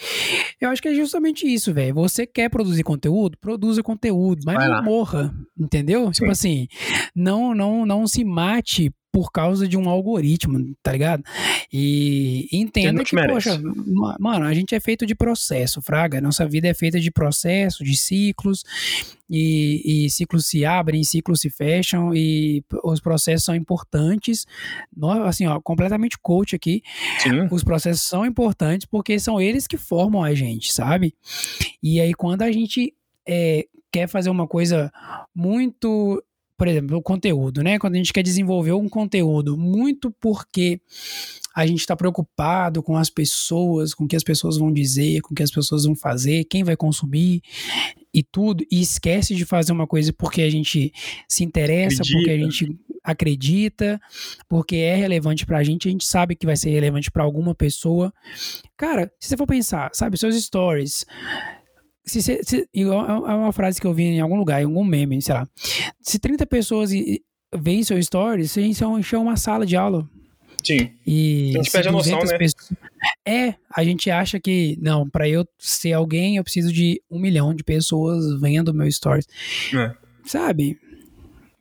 [0.61, 1.95] eu acho que é justamente isso, velho.
[1.95, 3.39] Você quer produzir conteúdo?
[3.39, 6.07] Produza conteúdo, mas não morra, entendeu?
[6.07, 6.13] Sim.
[6.13, 6.69] Tipo assim,
[7.17, 11.23] não, não, não se mate por causa de um algoritmo, tá ligado?
[11.73, 13.63] E entenda que, poxa,
[14.19, 16.21] mano, a gente é feito de processo, fraga.
[16.21, 18.65] Nossa vida é feita de processo, de ciclos,
[19.31, 24.49] e, e ciclos se abrem, ciclos se fecham, e os processos são importantes.
[25.25, 26.83] Assim, ó, completamente coach aqui.
[27.21, 27.47] Sim.
[27.53, 31.15] Os processos são importantes porque são eles que formam a gente, sabe?
[31.81, 32.93] E aí, quando a gente
[33.25, 34.93] é, quer fazer uma coisa
[35.33, 36.21] muito
[36.57, 37.79] por exemplo, o conteúdo, né?
[37.79, 40.81] Quando a gente quer desenvolver um conteúdo, muito porque
[41.55, 45.33] a gente está preocupado com as pessoas, com o que as pessoas vão dizer, com
[45.33, 47.43] o que as pessoas vão fazer, quem vai consumir
[48.13, 50.93] e tudo, e esquece de fazer uma coisa porque a gente
[51.29, 52.17] se interessa, acredita.
[52.17, 54.01] porque a gente acredita,
[54.49, 58.13] porque é relevante pra gente, a gente sabe que vai ser relevante para alguma pessoa.
[58.77, 61.05] Cara, se você for pensar, sabe, seus stories,
[62.05, 65.21] se, se, se, é uma frase que eu vi em algum lugar, em algum meme,
[65.23, 65.49] sei lá.
[66.01, 66.91] Se 30 pessoas
[67.57, 68.85] veem seu story, você enche
[69.17, 70.09] uma sala de aula.
[70.63, 70.91] Sim.
[71.07, 72.39] E a gente perde a noção, né?
[72.39, 72.73] Pessoas...
[73.27, 77.55] É, a gente acha que, não, para eu ser alguém, eu preciso de um milhão
[77.55, 79.27] de pessoas vendo meu stories.
[79.75, 79.95] É.
[80.25, 80.79] Sabe?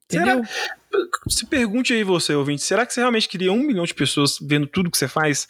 [0.05, 0.43] Entendeu?
[0.45, 0.73] Será?
[1.27, 4.67] Se pergunte aí você, ouvinte, será que você realmente queria um milhão de pessoas vendo
[4.67, 5.47] tudo que você faz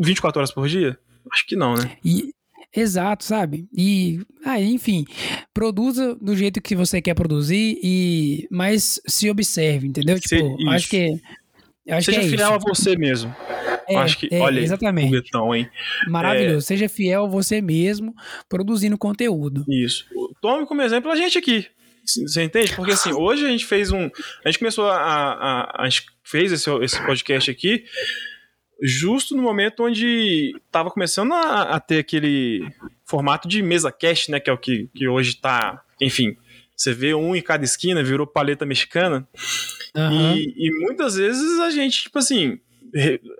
[0.00, 0.98] 24 horas por dia?
[1.30, 1.96] Acho que não, né?
[2.04, 2.34] E,
[2.74, 3.68] Exato, sabe?
[3.76, 5.04] E, ah, enfim,
[5.52, 10.18] produza do jeito que você quer produzir e mas se observe, entendeu?
[10.18, 11.20] Tipo, acho que
[11.88, 12.54] acho Seja que é fiel isso.
[12.54, 13.36] a você mesmo.
[13.88, 15.08] É, acho que, é, olha, exatamente.
[15.08, 15.68] Foguetão, hein?
[16.08, 16.58] Maravilhoso.
[16.58, 16.60] É...
[16.60, 18.14] Seja fiel a você mesmo,
[18.48, 19.64] produzindo conteúdo.
[19.68, 20.06] Isso.
[20.40, 21.66] Tome como exemplo a gente aqui.
[22.04, 22.74] Você entende?
[22.74, 24.10] Porque assim, hoje a gente fez um.
[24.44, 24.96] A gente começou a.
[24.96, 27.84] a, a gente fez esse, esse podcast aqui
[28.82, 32.68] justo no momento onde estava começando a, a, ter aquele
[33.04, 36.36] formato de mesa cast, né, que é o que, que hoje está, enfim,
[36.76, 39.26] você vê um em cada esquina, virou paleta mexicana.
[39.94, 40.34] Uhum.
[40.34, 42.58] E, e, muitas vezes a gente, tipo assim,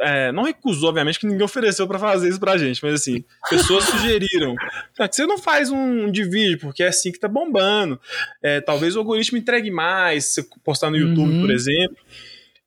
[0.00, 3.84] é, não recusou, obviamente, que ninguém ofereceu para fazer isso pra gente, mas assim, pessoas
[3.90, 4.54] sugeriram.
[4.98, 8.00] Ah, que você não faz um de vídeo, porque é assim que tá bombando.
[8.42, 11.40] É, talvez o algoritmo entregue mais, se você postar no YouTube, uhum.
[11.40, 11.96] por exemplo.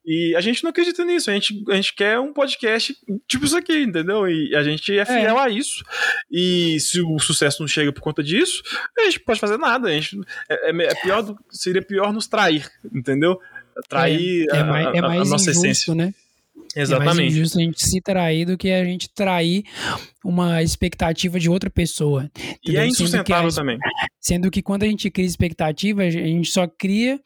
[0.06, 2.96] E a gente não acredita nisso, a gente, a gente quer um podcast
[3.28, 4.28] tipo isso aqui, entendeu?
[4.28, 5.42] E a gente é fiel é.
[5.42, 5.84] a isso.
[6.30, 8.62] E se o sucesso não chega por conta disso,
[8.98, 9.88] a gente pode fazer nada.
[9.88, 13.40] A gente, é, é, é pior do, seria pior nos trair, entendeu?
[13.90, 15.96] Trair é, é mais, a, a, a nossa injusto, essência.
[15.96, 16.14] Né?
[16.76, 17.12] Exatamente.
[17.12, 19.64] É mais injusto a gente se trair do que a gente trair
[20.24, 22.30] uma expectativa de outra pessoa.
[22.36, 22.74] Entendeu?
[22.74, 23.78] E é insustentável a, também.
[24.20, 27.20] Sendo que quando a gente cria expectativa, a gente só cria.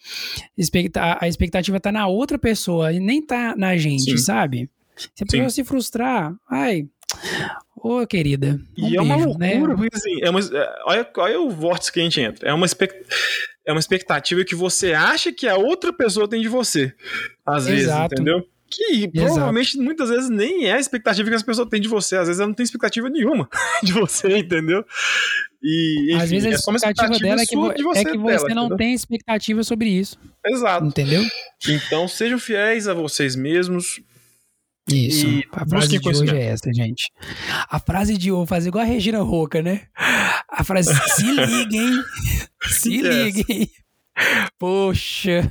[1.20, 4.18] A expectativa tá na outra pessoa e nem tá na gente, Sim.
[4.18, 4.70] sabe?
[4.96, 6.88] Se a pessoa se frustrar, ai.
[7.76, 8.60] Ô, querida.
[8.78, 9.76] Um e beijo, é uma loucura, né?
[9.76, 12.50] porque assim, é uma, é, olha, olha o vórtice que a gente entra.
[12.50, 12.68] É uma,
[13.66, 16.94] é uma expectativa que você acha que a outra pessoa tem de você.
[17.46, 17.72] Às Exato.
[17.72, 18.46] vezes, entendeu?
[18.70, 22.16] Que provavelmente muitas vezes nem é a expectativa que as pessoas têm de você.
[22.18, 23.50] Às vezes ela não tem expectativa nenhuma
[23.84, 24.86] de você, entendeu?
[25.62, 28.18] E, enfim, Às vezes a é expectativa, expectativa dela é que, de você, é que
[28.18, 28.78] você dela, não entendeu?
[28.78, 30.18] tem expectativa sobre isso.
[30.46, 30.86] Exato.
[30.86, 31.26] Entendeu?
[31.68, 34.00] Então sejam fiéis a vocês mesmos.
[34.92, 35.28] Isso.
[35.52, 37.12] a frase de hoje é essa, gente.
[37.70, 39.88] A frase de hoje, fazer igual a Regina Roca, né?
[40.50, 42.04] A frase, se liguem,
[42.66, 43.70] se liguem.
[44.58, 45.50] Poxa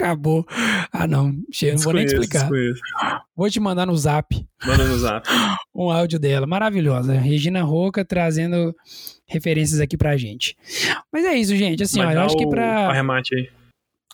[0.00, 0.46] acabou.
[0.92, 1.34] Ah, não.
[1.52, 2.40] Chega, não vou nem explicar.
[2.40, 2.80] Desconheço.
[3.36, 4.46] Vou te mandar no zap.
[4.66, 5.28] Manda no zap.
[5.74, 6.46] um áudio dela.
[6.46, 7.14] Maravilhosa.
[7.14, 8.74] Regina Roca trazendo
[9.26, 10.56] referências aqui pra gente.
[11.12, 11.82] Mas é isso, gente.
[11.82, 12.88] Assim, ó, eu acho que pra.
[12.88, 13.48] Arremate aí.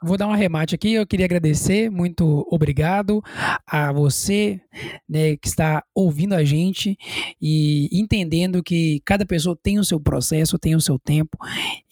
[0.02, 0.92] Vou dar um arremate aqui.
[0.92, 3.22] Eu queria agradecer, muito obrigado
[3.66, 4.60] a você
[5.08, 6.98] né, que está ouvindo a gente
[7.40, 11.38] e entendendo que cada pessoa tem o seu processo, tem o seu tempo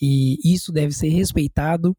[0.01, 1.97] e isso deve ser respeitado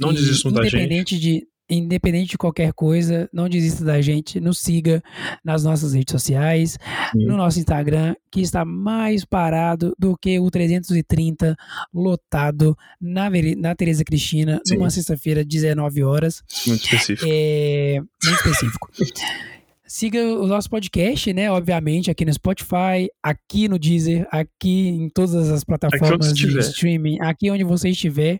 [0.00, 0.76] não desistam da gente.
[0.76, 1.46] Independente de.
[1.68, 5.02] independente de qualquer coisa, não desista da gente, nos siga
[5.44, 6.78] nas nossas redes sociais,
[7.12, 7.26] Sim.
[7.26, 11.56] no nosso Instagram, que está mais parado do que o 330
[11.92, 14.76] lotado na, na Tereza Cristina, Sim.
[14.76, 16.42] numa sexta-feira, 19 horas.
[16.66, 17.28] Muito específico.
[17.28, 18.90] É, muito específico.
[19.88, 21.50] Siga o nosso podcast, né?
[21.50, 27.50] Obviamente, aqui no Spotify, aqui no Deezer, aqui em todas as plataformas de streaming, aqui
[27.50, 28.38] onde você estiver.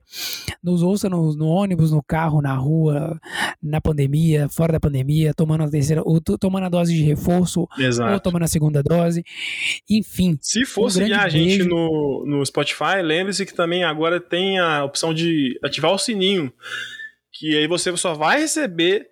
[0.62, 3.18] Nos ouça no, no, ônibus, no carro, na rua,
[3.62, 8.12] na pandemia, fora da pandemia, tomando a terceira, ou tomando a dose de reforço, Exato.
[8.12, 9.24] ou tomando a segunda dose.
[9.88, 10.36] Enfim.
[10.42, 14.84] Se for um seguir a gente no, no Spotify, lembre-se que também agora tem a
[14.84, 16.52] opção de ativar o sininho.
[17.32, 19.08] Que aí você só vai receber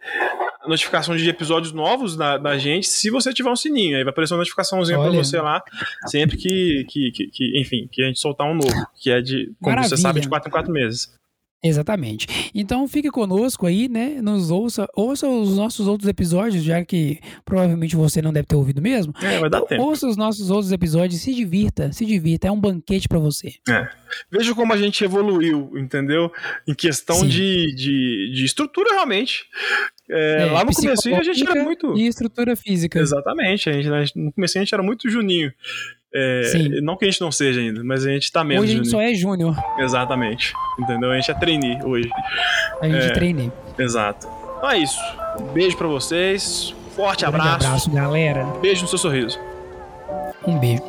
[0.68, 3.96] notificação de episódios novos da, da gente se você tiver um sininho.
[3.96, 5.62] Aí vai aparecer uma notificaçãozinha pra você lá,
[6.06, 9.52] sempre que, que, que, que, enfim, que a gente soltar um novo, que é de,
[9.60, 9.96] como Maravilha.
[9.96, 11.16] você sabe, de 4 em 4 meses.
[11.62, 12.50] Exatamente.
[12.54, 14.20] Então fique conosco aí, né?
[14.22, 18.80] Nos ouça, ouça os nossos outros episódios, já que provavelmente você não deve ter ouvido
[18.80, 19.12] mesmo.
[19.22, 19.82] É, vai dar então, tempo.
[19.82, 23.54] Ouça os nossos outros episódios, se divirta, se divirta, é um banquete para você.
[23.68, 23.88] É.
[24.30, 26.30] Veja como a gente evoluiu, entendeu?
[26.66, 29.44] Em questão de, de, de estrutura realmente.
[30.10, 31.96] É, é, lá no começo a gente era muito.
[31.96, 32.98] E estrutura física.
[32.98, 33.68] Exatamente.
[33.68, 35.52] A gente, no começo a gente era muito juninho.
[36.14, 38.62] É, não que a gente não seja ainda, mas a gente tá mesmo.
[38.62, 39.54] Hoje a gente só é júnior.
[39.78, 40.54] Exatamente.
[40.78, 41.10] Entendeu?
[41.10, 42.08] A gente é trainee hoje.
[42.80, 43.52] A gente é, trainee.
[43.78, 44.26] Exato.
[44.56, 44.98] Então é isso.
[45.40, 46.74] Um beijo pra vocês.
[46.94, 47.66] Forte um abraço.
[47.66, 48.44] abraço, galera.
[48.62, 49.38] Beijo no seu sorriso.
[50.46, 50.82] Um beijo.